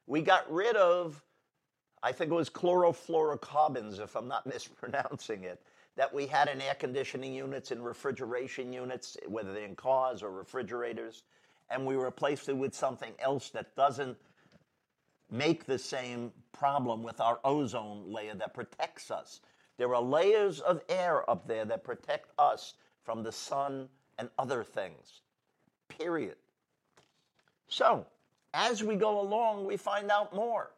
[0.06, 1.22] We got rid of,
[2.02, 5.60] I think it was chlorofluorocarbons, if I'm not mispronouncing it,
[5.96, 10.30] that we had in air conditioning units and refrigeration units, whether they're in cars or
[10.30, 11.22] refrigerators
[11.70, 14.16] and we replaced it with something else that doesn't
[15.30, 19.40] make the same problem with our ozone layer that protects us.
[19.76, 23.88] There are layers of air up there that protect us from the sun
[24.18, 25.22] and other things.
[25.88, 26.36] Period.
[27.68, 28.06] So,
[28.56, 30.70] as we go along, we find out more.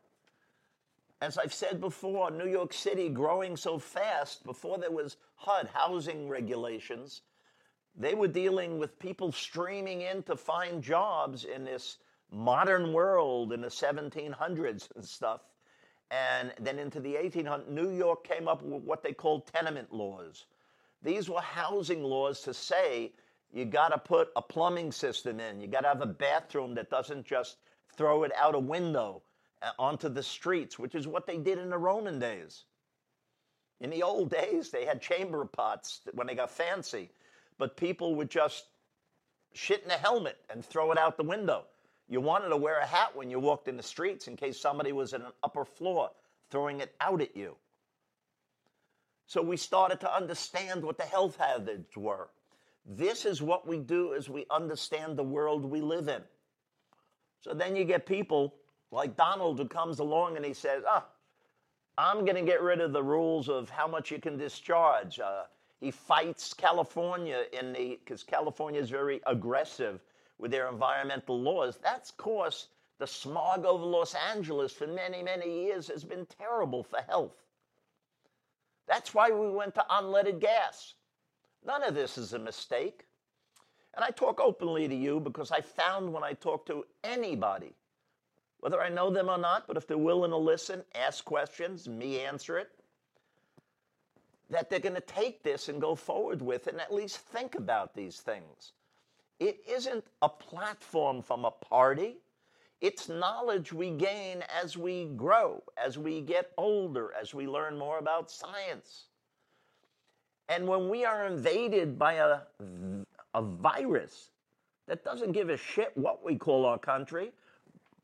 [1.21, 6.29] As I've said before, New York City growing so fast, before there was HUD, housing
[6.29, 7.23] regulations,
[7.97, 11.99] they were dealing with people streaming in to find jobs in this
[12.33, 15.41] modern world in the 1700s and stuff.
[16.11, 20.47] And then into the 1800s, New York came up with what they called tenement laws.
[21.03, 23.13] These were housing laws to say
[23.53, 26.91] you got to put a plumbing system in, you got to have a bathroom that
[26.91, 27.57] doesn't just
[27.99, 29.23] throw it out a window
[29.61, 32.65] uh, onto the streets, which is what they did in the Roman days.
[33.81, 37.11] In the old days, they had chamber pots when they got fancy
[37.59, 38.67] but people would just
[39.53, 41.65] shit in a helmet and throw it out the window.
[42.09, 44.93] You wanted to wear a hat when you walked in the streets in case somebody
[44.93, 46.11] was in an upper floor
[46.51, 47.57] throwing it out at you.
[49.27, 52.31] So we started to understand what the health hazards were.
[52.87, 56.23] This is what we do as we understand the world we live in.
[57.41, 58.55] So then you get people
[58.91, 61.07] like Donald who comes along and he says, ah,
[61.97, 65.19] I'm going to get rid of the rules of how much you can discharge.
[65.19, 65.43] Uh,
[65.81, 70.01] he fights California in the because California is very aggressive
[70.39, 71.79] with their environmental laws.
[71.83, 72.69] That's course
[72.99, 77.45] the smog over Los Angeles for many, many years has been terrible for health.
[78.87, 80.95] That's why we went to unleaded gas.
[81.65, 83.05] None of this is a mistake.
[83.95, 87.75] And I talk openly to you because I found when I talk to anybody,
[88.61, 92.21] whether I know them or not, but if they're willing to listen, ask questions, me
[92.21, 92.71] answer it,
[94.51, 97.55] that they're going to take this and go forward with it and at least think
[97.55, 98.73] about these things.
[99.41, 102.17] It isn't a platform from a party.
[102.81, 107.99] It's knowledge we gain as we grow, as we get older, as we learn more
[107.99, 109.07] about science.
[110.49, 112.39] And when we are invaded by a,
[113.39, 114.31] a virus
[114.89, 117.31] that doesn't give a shit what we call our country,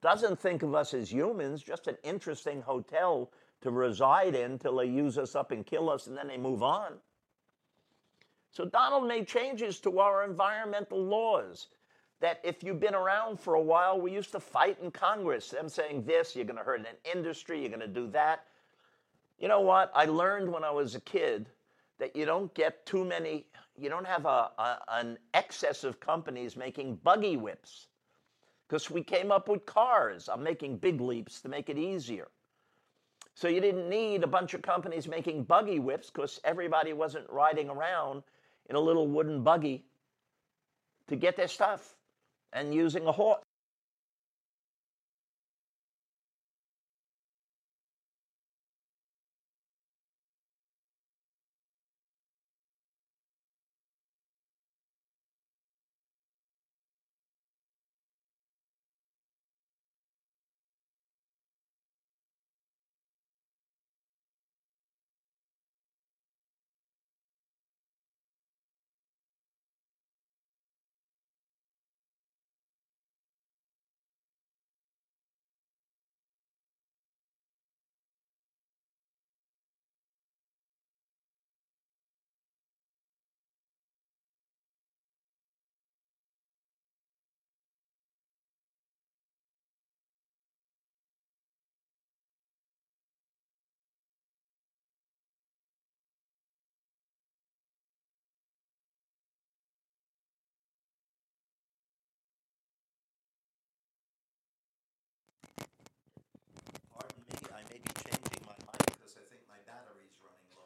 [0.01, 3.30] doesn't think of us as humans, just an interesting hotel
[3.62, 6.62] to reside in till they use us up and kill us and then they move
[6.62, 6.93] on.
[8.51, 11.66] So Donald made changes to our environmental laws
[12.20, 15.68] that if you've been around for a while, we used to fight in Congress, them
[15.68, 18.45] saying this, you're going to hurt an industry, you're going to do that.
[19.41, 19.91] You know what?
[19.95, 21.49] I learned when I was a kid
[21.99, 23.47] that you don't get too many,
[23.79, 27.89] you don't have a, a an excess of companies making buggy whips
[28.68, 30.29] because we came up with cars.
[30.29, 32.29] I'm making big leaps to make it easier.
[33.35, 37.68] So you didn't need a bunch of companies making buggy whips because everybody wasn't riding
[37.68, 38.22] around
[38.70, 39.85] in a little wooden buggy
[41.09, 41.97] to get their stuff
[42.53, 43.43] and using a horse.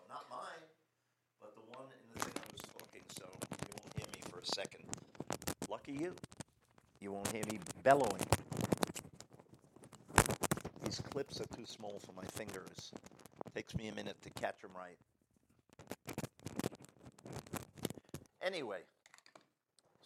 [0.08, 0.64] Not mine,
[1.40, 4.40] but the one in the thing I was talking, so you won't hear me for
[4.40, 4.84] a second.
[5.70, 6.14] Lucky you.
[7.00, 8.22] You won't hear me bellowing.
[10.84, 12.92] These clips are too small for my fingers.
[13.54, 14.96] Takes me a minute to catch them right.
[18.40, 18.80] Anyway,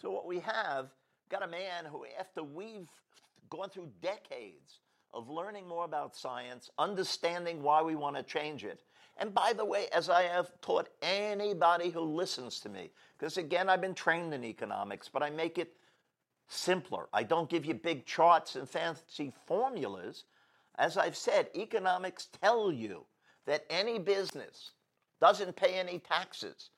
[0.01, 0.89] so what we have
[1.31, 2.89] got a man who, after we've
[3.51, 4.81] gone through decades
[5.15, 8.81] of learning more about science, understanding why we want to change it.
[9.23, 13.69] And by the way, as I have taught anybody who listens to me, because again,
[13.69, 15.77] I've been trained in economics, but I make it
[16.49, 17.07] simpler.
[17.13, 20.25] I don't give you big charts and fancy formulas.
[20.77, 23.05] As I've said, economics tell you
[23.47, 24.73] that any business
[25.21, 26.71] doesn't pay any taxes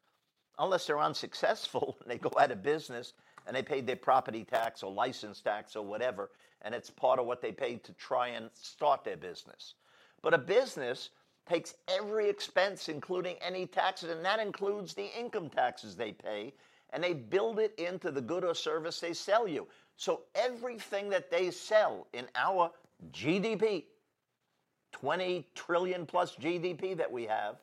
[0.58, 3.14] unless they're unsuccessful and they go out of business
[3.46, 6.30] and they paid their property tax or license tax or whatever,
[6.60, 9.76] and it's part of what they paid to try and start their business.
[10.20, 11.08] But a business
[11.46, 16.52] takes every expense, including any taxes, and that includes the income taxes they pay,
[16.90, 19.66] and they build it into the good or service they sell you.
[19.96, 22.70] So everything that they sell in our
[23.12, 23.84] GDP,
[24.92, 27.56] 20 trillion plus GDP that we have,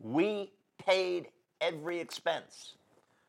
[0.00, 0.52] we
[0.84, 1.28] paid
[1.60, 2.74] every expense.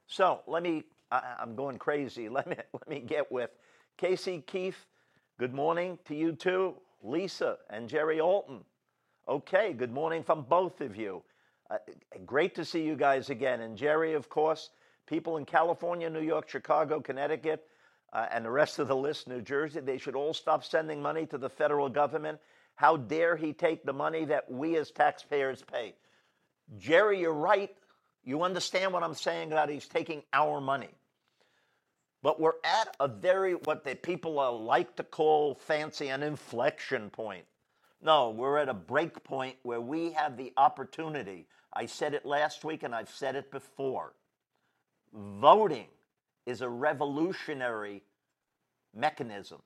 [0.07, 2.29] So let me, I, I'm going crazy.
[2.39, 3.51] Let me, let me get with
[3.97, 4.85] Casey Keith.
[5.39, 8.63] Good morning to you too, Lisa and Jerry Alton.
[9.29, 11.21] Okay, good morning from both of you.
[11.69, 11.77] Uh,
[12.25, 13.61] great to see you guys again.
[13.61, 14.71] And Jerry, of course,
[15.05, 17.67] people in California, New York, Chicago, Connecticut,
[18.11, 21.27] uh, and the rest of the list, New Jersey, they should all stop sending money
[21.27, 22.39] to the federal government.
[22.73, 25.93] How dare he take the money that we as taxpayers pay?
[26.79, 27.69] Jerry, you're right.
[28.23, 30.89] You understand what I'm saying about he's taking our money.
[32.23, 34.33] But we're at a very, what the people
[34.65, 37.45] like to call fancy, an inflection point.
[38.01, 41.47] No, we're at a break point where we have the opportunity.
[41.73, 44.13] I said it last week and I've said it before.
[45.13, 45.87] Voting
[46.45, 48.03] is a revolutionary
[48.95, 49.61] mechanism.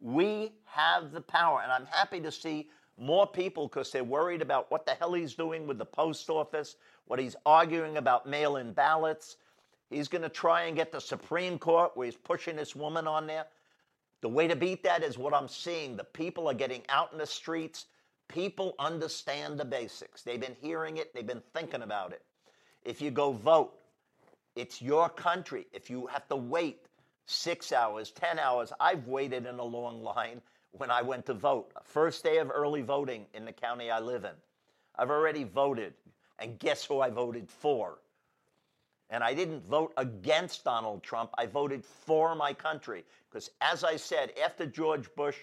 [0.00, 4.70] We have the power, and I'm happy to see more people because they're worried about
[4.70, 6.76] what the hell he's doing with the post office,
[7.06, 9.36] what he's arguing about mail in ballots.
[9.90, 13.26] He's going to try and get the Supreme Court where he's pushing this woman on
[13.26, 13.46] there.
[14.24, 15.98] The way to beat that is what I'm seeing.
[15.98, 17.84] The people are getting out in the streets.
[18.26, 20.22] People understand the basics.
[20.22, 22.22] They've been hearing it, they've been thinking about it.
[22.86, 23.74] If you go vote,
[24.56, 25.66] it's your country.
[25.74, 26.86] If you have to wait
[27.26, 30.40] six hours, 10 hours, I've waited in a long line
[30.72, 31.70] when I went to vote.
[31.82, 34.36] First day of early voting in the county I live in.
[34.96, 35.92] I've already voted.
[36.38, 37.98] And guess who I voted for?
[39.14, 41.30] And I didn't vote against Donald Trump.
[41.38, 43.04] I voted for my country.
[43.30, 45.36] Because as I said, after George Bush,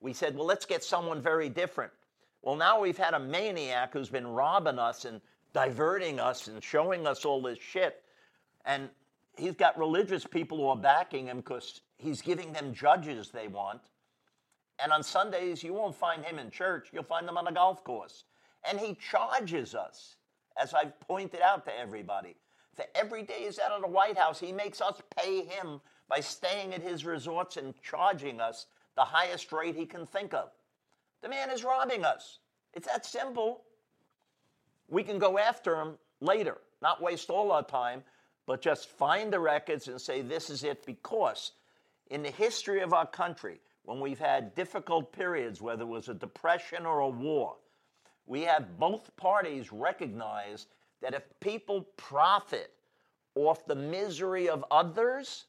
[0.00, 1.92] we said, well, let's get someone very different.
[2.40, 5.20] Well, now we've had a maniac who's been robbing us and
[5.52, 8.02] diverting us and showing us all this shit.
[8.64, 8.88] And
[9.36, 13.82] he's got religious people who are backing him because he's giving them judges they want.
[14.82, 17.84] And on Sundays, you won't find him in church, you'll find him on a golf
[17.84, 18.24] course.
[18.66, 20.16] And he charges us,
[20.58, 22.36] as I've pointed out to everybody.
[22.74, 26.20] For every day he's out of the White House, he makes us pay him by
[26.20, 28.66] staying at his resorts and charging us
[28.96, 30.50] the highest rate he can think of.
[31.22, 32.38] The man is robbing us.
[32.74, 33.62] It's that simple.
[34.88, 38.02] We can go after him later, not waste all our time,
[38.46, 41.52] but just find the records and say this is it because
[42.10, 46.14] in the history of our country, when we've had difficult periods, whether it was a
[46.14, 47.56] depression or a war,
[48.26, 50.66] we have both parties recognize
[51.02, 52.72] that if people profit
[53.34, 55.44] off the misery of others,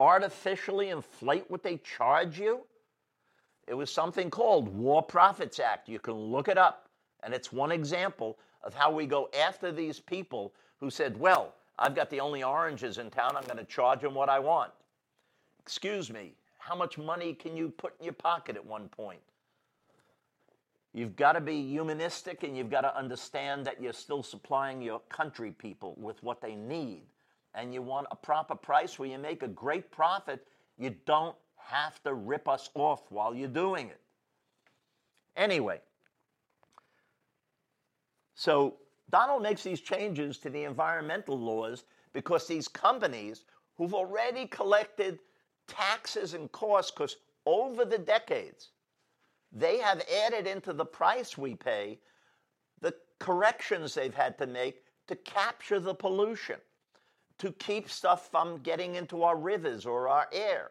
[0.00, 2.60] artificially inflate what they charge you,
[3.66, 5.88] it was something called War Profits Act.
[5.88, 6.88] You can look it up.
[7.22, 11.94] And it's one example of how we go after these people who said, well, I've
[11.94, 13.36] got the only oranges in town.
[13.36, 14.70] I'm going to charge them what I want.
[15.60, 19.20] Excuse me, how much money can you put in your pocket at one point?
[20.94, 25.00] You've got to be humanistic and you've got to understand that you're still supplying your
[25.08, 27.02] country people with what they need.
[27.52, 30.46] And you want a proper price where you make a great profit.
[30.78, 34.00] You don't have to rip us off while you're doing it.
[35.36, 35.80] Anyway,
[38.36, 38.76] so
[39.10, 43.44] Donald makes these changes to the environmental laws because these companies
[43.76, 45.18] who've already collected
[45.66, 47.16] taxes and costs, because
[47.46, 48.70] over the decades,
[49.54, 52.00] they have added into the price we pay
[52.80, 56.56] the corrections they've had to make to capture the pollution,
[57.38, 60.70] to keep stuff from getting into our rivers or our air.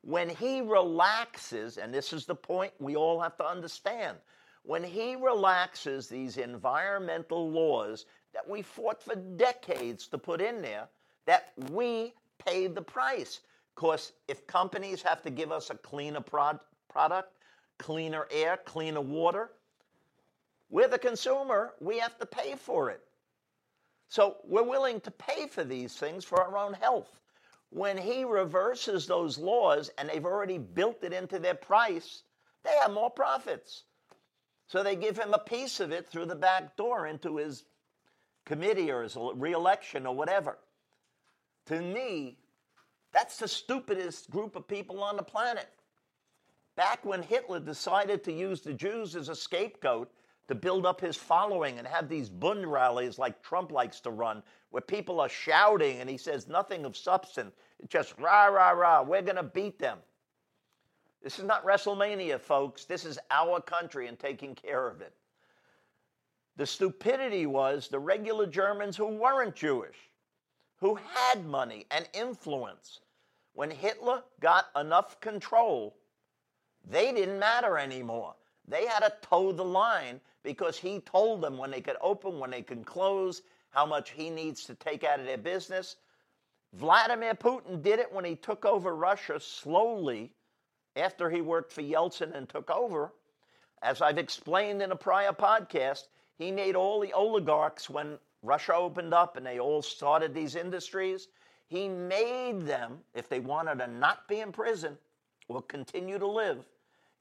[0.00, 4.18] When he relaxes, and this is the point we all have to understand,
[4.62, 10.88] when he relaxes these environmental laws that we fought for decades to put in there,
[11.26, 12.14] that we
[12.44, 13.40] paid the price.
[13.74, 17.32] Because if companies have to give us a cleaner prod- product,
[17.78, 19.50] cleaner air, cleaner water.
[20.70, 23.00] We're the consumer, we have to pay for it.
[24.08, 27.20] So we're willing to pay for these things for our own health.
[27.70, 32.22] When he reverses those laws and they've already built it into their price,
[32.62, 33.82] they have more profits.
[34.68, 37.64] So they give him a piece of it through the back door into his
[38.44, 40.58] committee or his reelection or whatever.
[41.66, 42.38] To me,
[43.12, 45.68] that's the stupidest group of people on the planet.
[46.76, 50.10] Back when Hitler decided to use the Jews as a scapegoat
[50.48, 54.42] to build up his following and have these Bund rallies like Trump likes to run,
[54.70, 57.54] where people are shouting and he says nothing of substance.
[57.88, 59.98] Just rah, rah, rah, we're going to beat them.
[61.22, 62.84] This is not WrestleMania, folks.
[62.84, 65.14] This is our country and taking care of it.
[66.56, 69.96] The stupidity was the regular Germans who weren't Jewish,
[70.76, 73.00] who had money and influence.
[73.54, 75.96] When Hitler got enough control
[76.90, 78.34] they didn't matter anymore.
[78.66, 82.50] They had to toe the line because he told them when they could open, when
[82.50, 85.96] they can close, how much he needs to take out of their business.
[86.74, 90.32] Vladimir Putin did it when he took over Russia slowly
[90.96, 93.12] after he worked for Yeltsin and took over.
[93.82, 96.04] As I've explained in a prior podcast,
[96.36, 101.28] he made all the oligarchs when Russia opened up and they all started these industries.
[101.66, 104.98] He made them, if they wanted to not be in prison
[105.48, 106.64] or continue to live,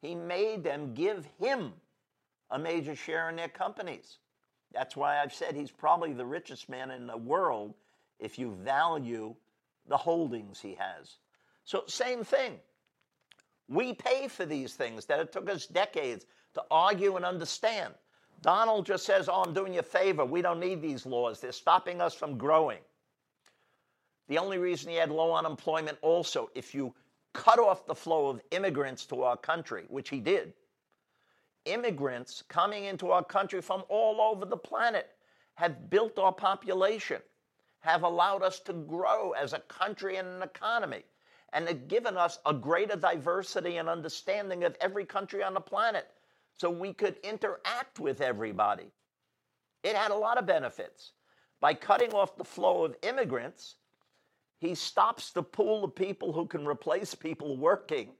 [0.03, 1.71] he made them give him
[2.51, 4.17] a major share in their companies.
[4.73, 7.73] That's why I've said he's probably the richest man in the world
[8.19, 9.33] if you value
[9.87, 11.15] the holdings he has.
[11.63, 12.59] So, same thing.
[13.69, 16.25] We pay for these things that it took us decades
[16.55, 17.93] to argue and understand.
[18.41, 20.25] Donald just says, Oh, I'm doing you a favor.
[20.25, 21.39] We don't need these laws.
[21.39, 22.79] They're stopping us from growing.
[24.27, 26.93] The only reason he had low unemployment, also, if you
[27.33, 30.53] cut off the flow of immigrants to our country, which he did.
[31.65, 35.09] Immigrants coming into our country from all over the planet
[35.55, 37.21] have built our population,
[37.79, 41.03] have allowed us to grow as a country and an economy,
[41.53, 46.07] and have given us a greater diversity and understanding of every country on the planet
[46.57, 48.91] so we could interact with everybody.
[49.83, 51.11] It had a lot of benefits.
[51.59, 53.75] By cutting off the flow of immigrants,
[54.63, 58.11] he stops the pool of people who can replace people working.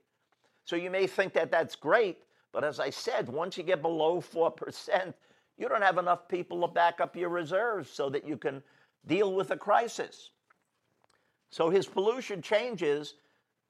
[0.65, 2.17] So you may think that that's great,
[2.51, 5.13] but as I said, once you get below 4%,
[5.57, 8.61] you don't have enough people to back up your reserves so that you can
[9.07, 10.31] deal with a crisis.
[11.49, 13.13] So his pollution changes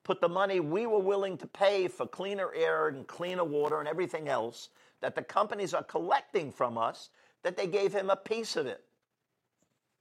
[0.04, 3.88] put the money we were willing to pay for cleaner air and cleaner water and
[3.88, 4.70] everything else
[5.00, 7.10] that the companies are collecting from us,
[7.44, 8.84] that they gave him a piece of it.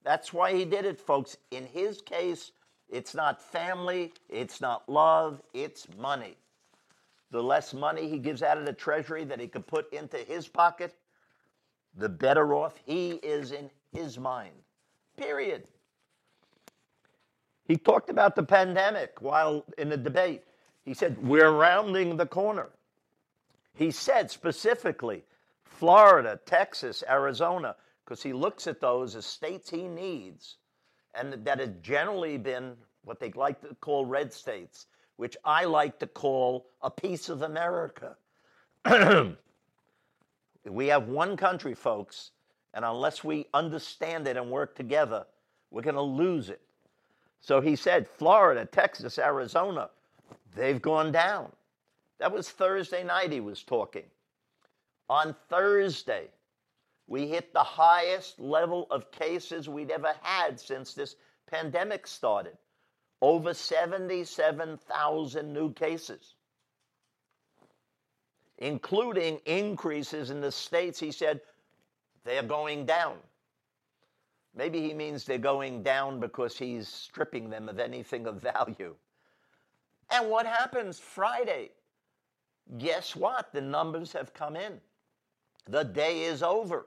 [0.05, 1.37] That's why he did it, folks.
[1.51, 2.53] In his case,
[2.93, 6.37] it's not family, it's not love, it's money.
[7.31, 10.47] The less money he gives out of the treasury that he could put into his
[10.47, 10.95] pocket,
[11.97, 14.53] the better off he is in his mind.
[15.17, 15.65] Period.
[17.67, 20.43] He talked about the pandemic while in the debate.
[20.85, 22.69] He said, We're rounding the corner.
[23.75, 25.25] He said specifically,
[25.65, 30.59] Florida, Texas, Arizona, because he looks at those as states he needs,
[31.15, 34.87] and that has generally been what they like to call red states,
[35.17, 38.17] which I like to call a piece of America.
[40.69, 42.31] we have one country, folks,
[42.75, 45.27] and unless we understand it and work together,
[45.71, 46.61] we're going to lose it.
[47.41, 49.91] So he said Florida, Texas, Arizona,
[50.55, 51.51] they've gone down.
[52.19, 54.05] That was Thursday night he was talking.
[55.11, 56.29] On Thursday,
[57.07, 62.57] we hit the highest level of cases we'd ever had since this pandemic started
[63.21, 66.35] over 77,000 new cases,
[68.59, 70.99] including increases in the states.
[70.99, 71.41] He said
[72.25, 73.17] they're going down.
[74.55, 78.97] Maybe he means they're going down because he's stripping them of anything of value.
[80.11, 81.71] And what happens Friday?
[82.77, 83.53] Guess what?
[83.53, 84.81] The numbers have come in.
[85.69, 86.87] The day is over.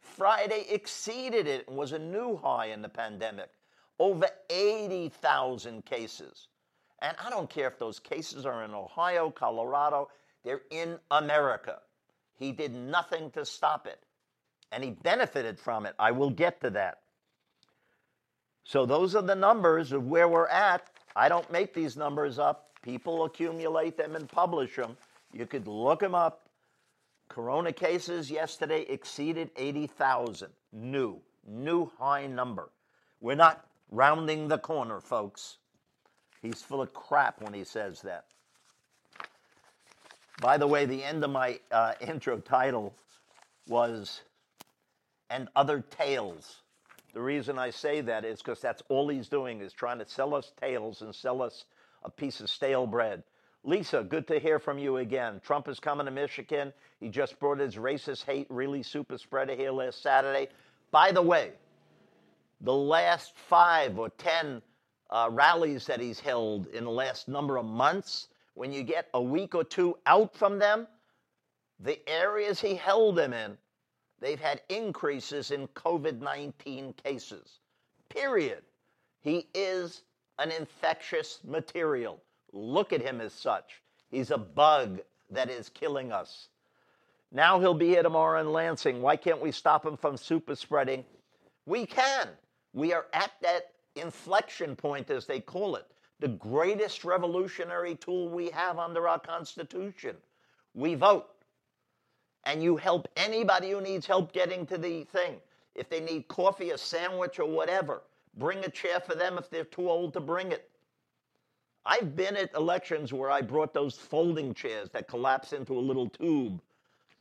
[0.00, 3.50] Friday exceeded it and was a new high in the pandemic.
[3.98, 6.48] Over 80,000 cases.
[7.02, 10.08] And I don't care if those cases are in Ohio, Colorado,
[10.44, 11.78] they're in America.
[12.38, 14.00] He did nothing to stop it
[14.72, 15.94] and he benefited from it.
[15.98, 16.98] I will get to that.
[18.64, 20.86] So, those are the numbers of where we're at.
[21.16, 22.70] I don't make these numbers up.
[22.82, 24.96] People accumulate them and publish them.
[25.32, 26.42] You could look them up.
[27.30, 30.50] Corona cases yesterday exceeded 80,000.
[30.72, 32.70] New, new high number.
[33.20, 35.58] We're not rounding the corner, folks.
[36.42, 38.24] He's full of crap when he says that.
[40.40, 42.94] By the way, the end of my uh, intro title
[43.68, 44.22] was
[45.30, 46.62] and other tales.
[47.14, 50.34] The reason I say that is because that's all he's doing is trying to sell
[50.34, 51.64] us tales and sell us
[52.02, 53.22] a piece of stale bread.
[53.62, 55.40] Lisa, good to hear from you again.
[55.44, 56.72] Trump is coming to Michigan.
[56.98, 60.48] He just brought his racist hate really super spreader here last Saturday.
[60.90, 61.52] By the way,
[62.62, 64.62] the last five or ten
[65.10, 69.22] uh, rallies that he's held in the last number of months, when you get a
[69.22, 70.86] week or two out from them,
[71.80, 73.58] the areas he held them in
[74.20, 77.60] they've had increases in COVID 19 cases.
[78.08, 78.62] Period.
[79.20, 80.02] He is
[80.38, 82.22] an infectious material.
[82.52, 83.82] Look at him as such.
[84.10, 86.48] He's a bug that is killing us.
[87.32, 89.00] Now he'll be here tomorrow in Lansing.
[89.00, 91.04] Why can't we stop him from super spreading?
[91.66, 92.28] We can.
[92.72, 95.86] We are at that inflection point, as they call it,
[96.18, 100.16] the greatest revolutionary tool we have under our Constitution.
[100.74, 101.26] We vote
[102.44, 105.36] and you help anybody who needs help getting to the thing.
[105.74, 108.02] If they need coffee, a sandwich, or whatever,
[108.36, 110.69] bring a chair for them if they're too old to bring it.
[111.86, 116.08] I've been at elections where I brought those folding chairs that collapse into a little
[116.08, 116.60] tube,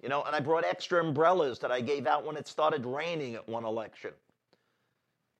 [0.01, 3.36] you know, and I brought extra umbrellas that I gave out when it started raining
[3.36, 4.12] at one election.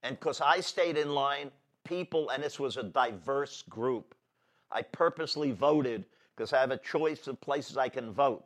[0.04, 1.52] And because I stayed in line,
[1.84, 4.16] people, and this was a diverse group,
[4.72, 6.06] I purposely voted
[6.36, 8.46] because I have a choice of places I can vote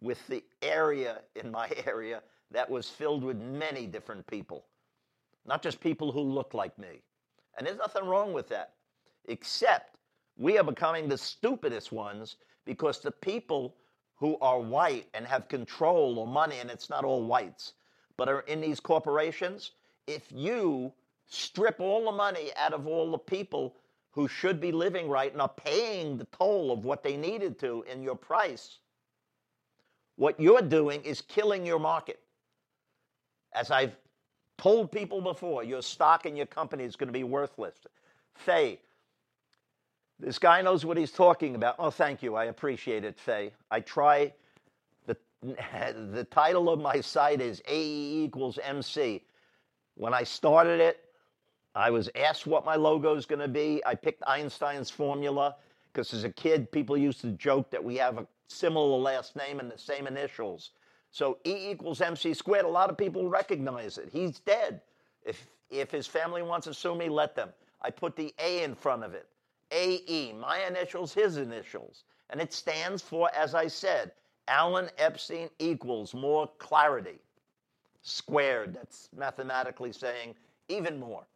[0.00, 4.64] with the area in my area that was filled with many different people,
[5.46, 7.02] not just people who look like me.
[7.56, 8.72] And there's nothing wrong with that,
[9.26, 9.89] except
[10.40, 13.76] we are becoming the stupidest ones because the people
[14.16, 17.74] who are white and have control or money, and it's not all whites,
[18.16, 19.72] but are in these corporations,
[20.06, 20.90] if you
[21.26, 23.76] strip all the money out of all the people
[24.12, 27.84] who should be living right and are paying the toll of what they needed to
[27.90, 28.78] in your price,
[30.16, 32.20] what you're doing is killing your market.
[33.54, 33.94] As I've
[34.56, 37.76] told people before, your stock in your company is going to be worthless.
[38.34, 38.80] Faye,
[40.20, 41.76] this guy knows what he's talking about.
[41.78, 42.36] Oh, thank you.
[42.36, 43.52] I appreciate it, Faye.
[43.70, 44.32] I try.
[45.06, 49.24] The, the title of my site is AE equals MC.
[49.96, 51.00] When I started it,
[51.74, 53.82] I was asked what my logo is going to be.
[53.86, 55.56] I picked Einstein's formula
[55.92, 59.60] because as a kid, people used to joke that we have a similar last name
[59.60, 60.70] and the same initials.
[61.10, 64.10] So E equals MC squared, a lot of people recognize it.
[64.12, 64.82] He's dead.
[65.24, 67.50] If If his family wants to sue me, let them.
[67.82, 69.26] I put the A in front of it.
[69.70, 72.04] AE, my initials, his initials.
[72.30, 74.12] And it stands for, as I said,
[74.48, 77.18] Alan Epstein equals more clarity.
[78.02, 80.34] Squared, that's mathematically saying
[80.68, 81.26] even more.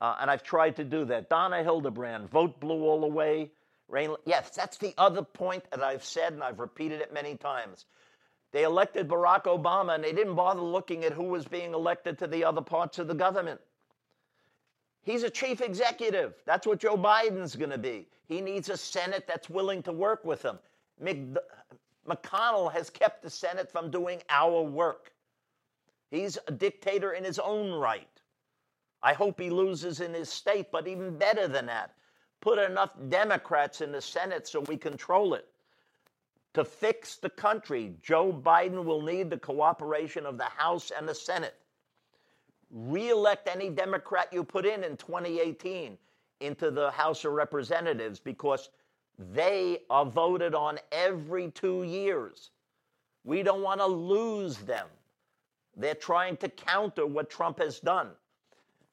[0.00, 1.28] Uh, and I've tried to do that.
[1.28, 3.50] Donna Hildebrand, vote blue all the way.
[3.88, 7.86] Rain, yes, that's the other point that I've said, and I've repeated it many times.
[8.52, 12.26] They elected Barack Obama, and they didn't bother looking at who was being elected to
[12.26, 13.60] the other parts of the government.
[15.06, 16.34] He's a chief executive.
[16.46, 18.08] That's what Joe Biden's going to be.
[18.26, 20.58] He needs a Senate that's willing to work with him.
[21.00, 25.12] McConnell has kept the Senate from doing our work.
[26.10, 28.08] He's a dictator in his own right.
[29.00, 31.94] I hope he loses in his state, but even better than that,
[32.40, 35.46] put enough Democrats in the Senate so we control it.
[36.54, 41.14] To fix the country, Joe Biden will need the cooperation of the House and the
[41.14, 41.54] Senate
[42.76, 45.96] reelect any Democrat you put in in 2018
[46.40, 48.68] into the House of Representatives because
[49.32, 52.50] they are voted on every two years.
[53.24, 54.86] We don't want to lose them.
[55.74, 58.10] They're trying to counter what Trump has done.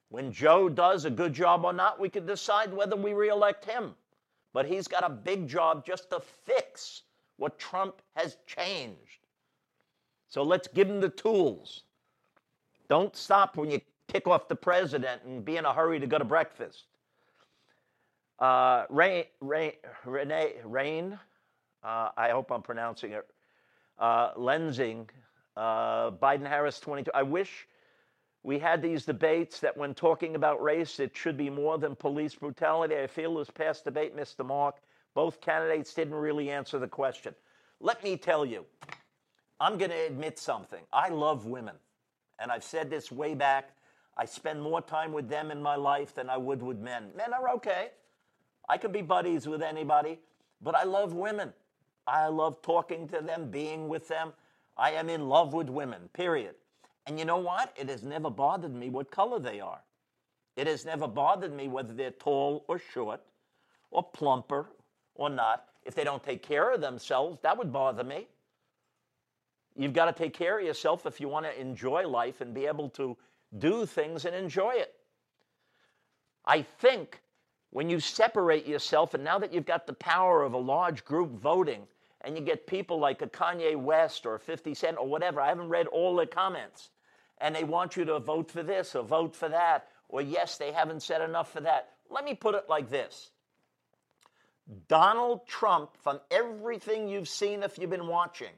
[0.08, 3.94] When Joe does a good job or not, we can decide whether we reelect him.
[4.54, 7.02] But he's got a big job just to fix
[7.36, 9.26] what Trump has changed.
[10.28, 11.83] So let's give him the tools.
[12.88, 16.18] Don't stop when you kick off the president and be in a hurry to go
[16.18, 16.84] to breakfast.
[18.38, 19.72] Uh, Rain, Rain,
[20.04, 21.18] Renee, Rain,
[21.82, 23.26] uh, I hope I'm pronouncing it,
[23.98, 25.08] uh, Lensing,
[25.56, 27.10] uh, Biden Harris 22.
[27.14, 27.66] I wish
[28.42, 32.34] we had these debates that when talking about race, it should be more than police
[32.34, 32.96] brutality.
[32.96, 34.76] I feel this past debate missed the mark.
[35.14, 37.34] Both candidates didn't really answer the question.
[37.80, 38.66] Let me tell you,
[39.60, 40.82] I'm going to admit something.
[40.92, 41.76] I love women
[42.38, 43.70] and I've said this way back,
[44.16, 47.10] I spend more time with them in my life than I would with men.
[47.16, 47.88] Men are okay.
[48.68, 50.18] I can be buddies with anybody,
[50.62, 51.52] but I love women.
[52.06, 54.32] I love talking to them, being with them.
[54.76, 56.54] I am in love with women, period.
[57.06, 57.72] And you know what?
[57.76, 59.80] It has never bothered me what color they are.
[60.56, 63.20] It has never bothered me whether they're tall or short,
[63.90, 64.70] or plumper
[65.14, 65.66] or not.
[65.84, 68.28] If they don't take care of themselves, that would bother me.
[69.76, 72.66] You've got to take care of yourself if you want to enjoy life and be
[72.66, 73.16] able to
[73.58, 74.94] do things and enjoy it.
[76.44, 77.20] I think
[77.70, 81.32] when you separate yourself, and now that you've got the power of a large group
[81.32, 81.82] voting,
[82.20, 85.68] and you get people like a Kanye West or 50 Cent or whatever, I haven't
[85.68, 86.90] read all the comments,
[87.38, 90.70] and they want you to vote for this or vote for that, or yes, they
[90.70, 91.90] haven't said enough for that.
[92.08, 93.30] Let me put it like this
[94.88, 98.54] Donald Trump, from everything you've seen if you've been watching,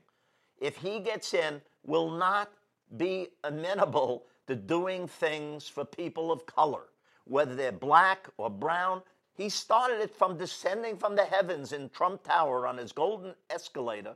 [0.61, 2.51] if he gets in, will not
[2.97, 6.85] be amenable to doing things for people of color,
[7.25, 9.03] whether they're black or brown.
[9.35, 14.15] He started it from descending from the heavens in Trump Tower on his golden escalator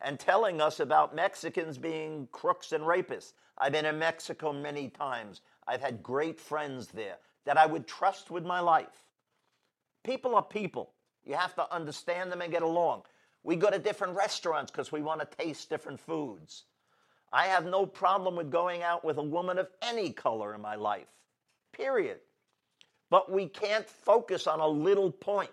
[0.00, 3.32] and telling us about Mexicans being crooks and rapists.
[3.56, 5.40] I've been in Mexico many times.
[5.66, 9.04] I've had great friends there that I would trust with my life.
[10.04, 10.92] People are people.
[11.24, 13.02] You have to understand them and get along.
[13.44, 16.64] We go to different restaurants because we want to taste different foods.
[17.32, 20.76] I have no problem with going out with a woman of any color in my
[20.76, 21.08] life,
[21.72, 22.18] period.
[23.10, 25.50] But we can't focus on a little point.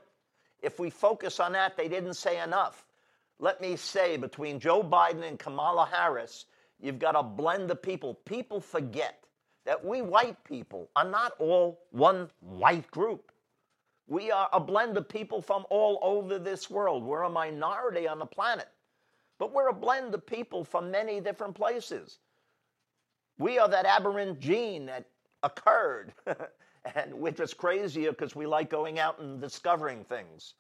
[0.62, 2.86] If we focus on that, they didn't say enough.
[3.40, 6.46] Let me say, between Joe Biden and Kamala Harris,
[6.80, 8.14] you've got a blend of people.
[8.26, 9.26] People forget
[9.66, 13.32] that we white people are not all one white group.
[14.08, 17.04] We are a blend of people from all over this world.
[17.04, 18.70] We're a minority on the planet,
[19.40, 22.20] but we're a blend of people from many different places.
[23.40, 25.06] We are that aberrant gene that
[25.42, 26.14] occurred,
[26.96, 30.54] and which is crazier because we like going out and discovering things.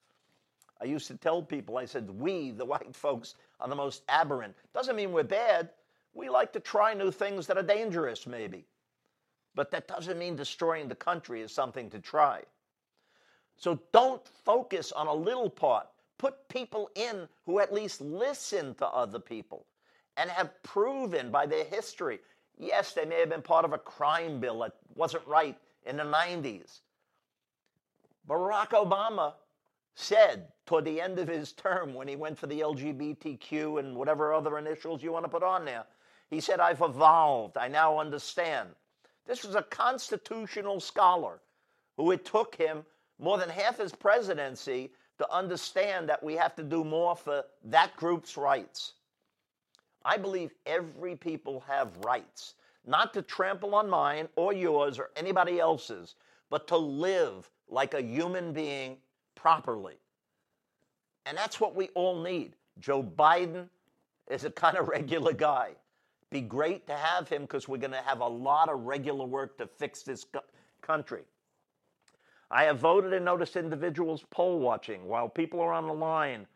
[0.81, 4.55] I used to tell people, I said, we, the white folks, are the most aberrant.
[4.73, 5.69] Doesn't mean we're bad.
[6.13, 8.65] We like to try new things that are dangerous, maybe.
[9.53, 12.43] But that doesn't mean destroying the country is something to try.
[13.57, 15.87] So don't focus on a little part.
[16.17, 19.65] Put people in who at least listen to other people
[20.17, 22.19] and have proven by their history.
[22.57, 26.03] Yes, they may have been part of a crime bill that wasn't right in the
[26.03, 26.79] 90s.
[28.27, 29.33] Barack Obama
[29.93, 34.33] said toward the end of his term when he went for the LGBTQ and whatever
[34.33, 35.85] other initials you want to put on there,
[36.29, 37.57] he said, I've evolved.
[37.57, 38.69] I now understand.
[39.25, 41.39] This was a constitutional scholar
[41.97, 42.83] who it took him
[43.19, 47.95] more than half his presidency to understand that we have to do more for that
[47.95, 48.93] group's rights.
[50.05, 52.55] I believe every people have rights.
[52.85, 56.15] not to trample on mine or yours or anybody else's,
[56.49, 58.97] but to live like a human being
[59.35, 59.95] properly.
[61.25, 62.55] And that's what we all need.
[62.79, 63.67] Joe Biden
[64.29, 65.71] is a kind of regular guy.
[66.31, 69.57] Be great to have him because we're going to have a lot of regular work
[69.59, 70.25] to fix this
[70.81, 71.23] country.
[72.51, 76.47] I have voted and noticed individuals poll watching while people are on the line.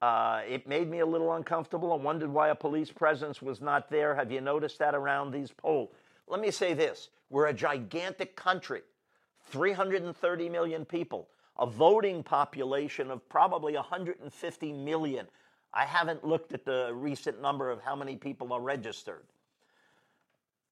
[0.00, 3.90] Uh, it made me a little uncomfortable and wondered why a police presence was not
[3.90, 4.14] there.
[4.14, 5.90] Have you noticed that around these polls?
[6.28, 8.82] Let me say this we're a gigantic country,
[9.50, 11.28] 330 million people,
[11.58, 15.26] a voting population of probably 150 million.
[15.72, 19.24] I haven't looked at the recent number of how many people are registered.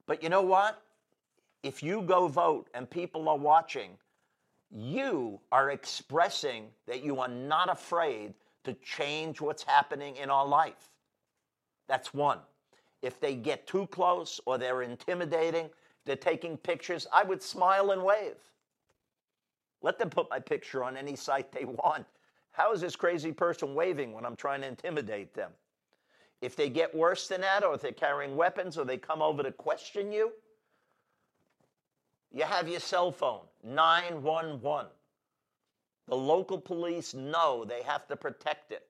[0.07, 0.81] But you know what?
[1.63, 3.91] If you go vote and people are watching,
[4.75, 10.89] you are expressing that you are not afraid to change what's happening in our life.
[11.89, 12.39] That's one.
[13.03, 15.69] If they get too close or they're intimidating,
[16.05, 18.37] they're taking pictures, I would smile and wave.
[19.83, 22.07] Let them put my picture on any site they want.
[22.53, 25.51] How is this crazy person waving when I'm trying to intimidate them?
[26.41, 29.43] If they get worse than that, or if they're carrying weapons, or they come over
[29.43, 30.33] to question you,
[32.33, 34.91] you have your cell phone, 911.
[36.09, 38.87] The local police know they have to protect it.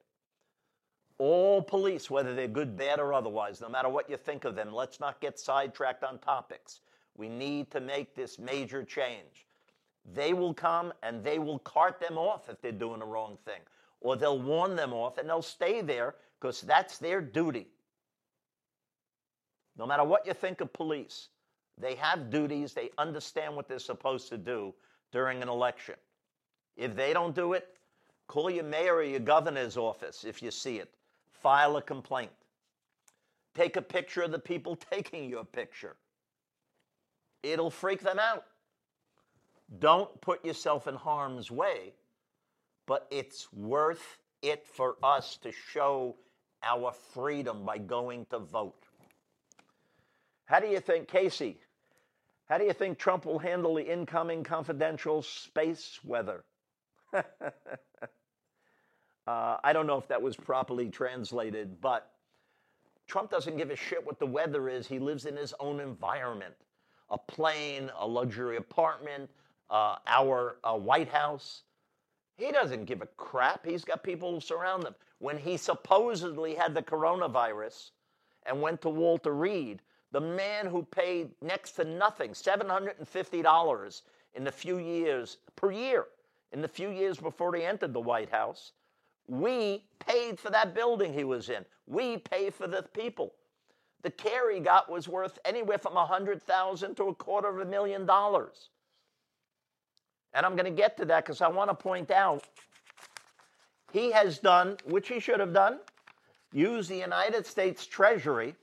[1.18, 4.73] All police, whether they're good, bad, or otherwise, no matter what you think of them,
[4.73, 6.81] let's not get sidetracked on topics.
[7.16, 9.47] We need to make this major change.
[10.14, 13.61] They will come and they will cart them off if they're doing the wrong thing,
[14.01, 17.68] or they'll warn them off and they'll stay there because that's their duty.
[19.79, 21.29] No matter what you think of police,
[21.79, 24.75] they have duties, they understand what they're supposed to do
[25.11, 25.95] during an election.
[26.77, 27.68] If they don't do it,
[28.27, 30.91] call your mayor or your governor's office if you see it.
[31.31, 32.31] File a complaint.
[33.55, 35.97] Take a picture of the people taking your picture.
[37.43, 38.45] It'll freak them out.
[39.79, 41.95] Don't put yourself in harm's way,
[42.87, 46.16] but it's worth it for us to show
[46.62, 48.85] our freedom by going to vote.
[50.45, 51.59] How do you think, Casey?
[52.53, 56.44] How do you think Trump will handle the incoming confidential space weather?
[57.14, 57.22] uh,
[59.26, 62.11] I don't know if that was properly translated, but
[63.07, 64.86] Trump doesn't give a shit what the weather is.
[64.86, 66.53] He lives in his own environment
[67.09, 69.30] a plane, a luxury apartment,
[69.70, 71.62] uh, our uh, White House.
[72.36, 73.64] He doesn't give a crap.
[73.64, 74.94] He's got people who surround him.
[75.20, 77.92] When he supposedly had the coronavirus
[78.44, 79.80] and went to Walter Reed,
[80.13, 84.03] the man who paid next to nothing, $750
[84.35, 86.07] in the few years per year
[86.53, 88.73] in the few years before he entered the White House,
[89.27, 91.65] we paid for that building he was in.
[91.87, 93.33] We pay for the people.
[94.03, 97.67] The care he got was worth anywhere from a hundred thousand to a quarter of
[97.67, 98.69] a million dollars.
[100.35, 102.45] And I'm going to get to that because I want to point out
[103.93, 105.79] he has done, which he should have done,
[106.53, 108.55] use the United States Treasury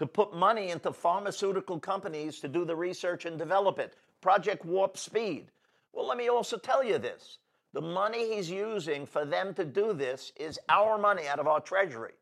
[0.00, 3.92] to put money into pharmaceutical companies to do the research and develop it.
[4.22, 5.50] Project Warp Speed.
[5.92, 7.36] Well, let me also tell you this
[7.74, 11.60] the money he's using for them to do this is our money out of our
[11.60, 12.14] treasury.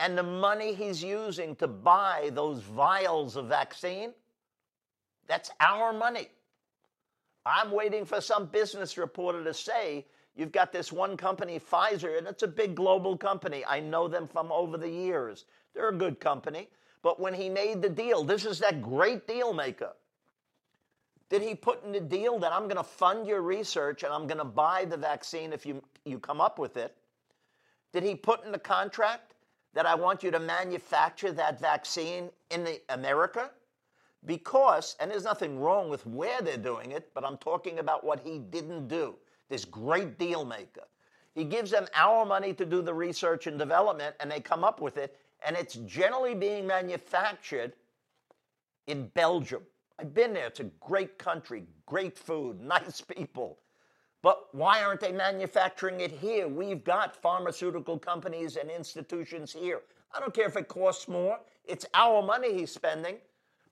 [0.00, 4.12] And the money he's using to buy those vials of vaccine,
[5.28, 6.26] that's our money.
[7.46, 12.26] I'm waiting for some business reporter to say, you've got this one company, Pfizer, and
[12.26, 13.64] it's a big global company.
[13.64, 15.44] I know them from over the years.
[15.74, 16.68] They're a good company.
[17.02, 19.92] But when he made the deal, this is that great deal maker.
[21.30, 24.26] Did he put in the deal that I'm going to fund your research and I'm
[24.26, 26.96] going to buy the vaccine if you, you come up with it?
[27.92, 29.34] Did he put in the contract
[29.74, 33.50] that I want you to manufacture that vaccine in the America?
[34.24, 38.20] Because, and there's nothing wrong with where they're doing it, but I'm talking about what
[38.20, 39.14] he didn't do.
[39.48, 40.84] This great deal maker.
[41.34, 44.80] He gives them our money to do the research and development, and they come up
[44.80, 45.16] with it,
[45.46, 47.72] and it's generally being manufactured
[48.86, 49.62] in Belgium.
[49.98, 50.46] I've been there.
[50.46, 53.58] It's a great country, great food, nice people.
[54.22, 56.48] But why aren't they manufacturing it here?
[56.48, 59.82] We've got pharmaceutical companies and institutions here.
[60.14, 63.16] I don't care if it costs more, it's our money he's spending.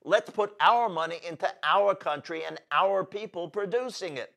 [0.04, 4.32] Let's put our money into our country and our people producing it.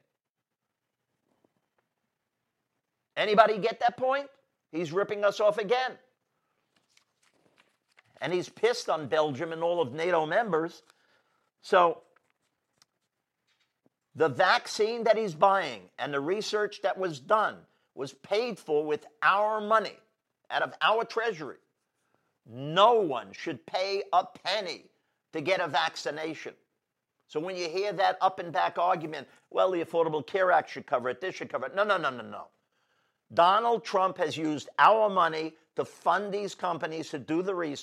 [3.15, 4.27] Anybody get that point?
[4.71, 5.91] He's ripping us off again.
[8.21, 10.83] And he's pissed on Belgium and all of NATO members
[11.61, 12.01] so,
[14.15, 17.57] the vaccine that he's buying and the research that was done
[17.95, 19.97] was paid for with our money
[20.49, 21.57] out of our treasury.
[22.45, 24.85] No one should pay a penny
[25.33, 26.53] to get a vaccination.
[27.27, 30.87] So when you hear that up and back argument, well, the Affordable Care Act should
[30.87, 31.75] cover it, this should cover it.
[31.75, 32.47] No, no, no, no, no.
[33.31, 37.77] Donald Trump has used our money to fund these companies to do the research.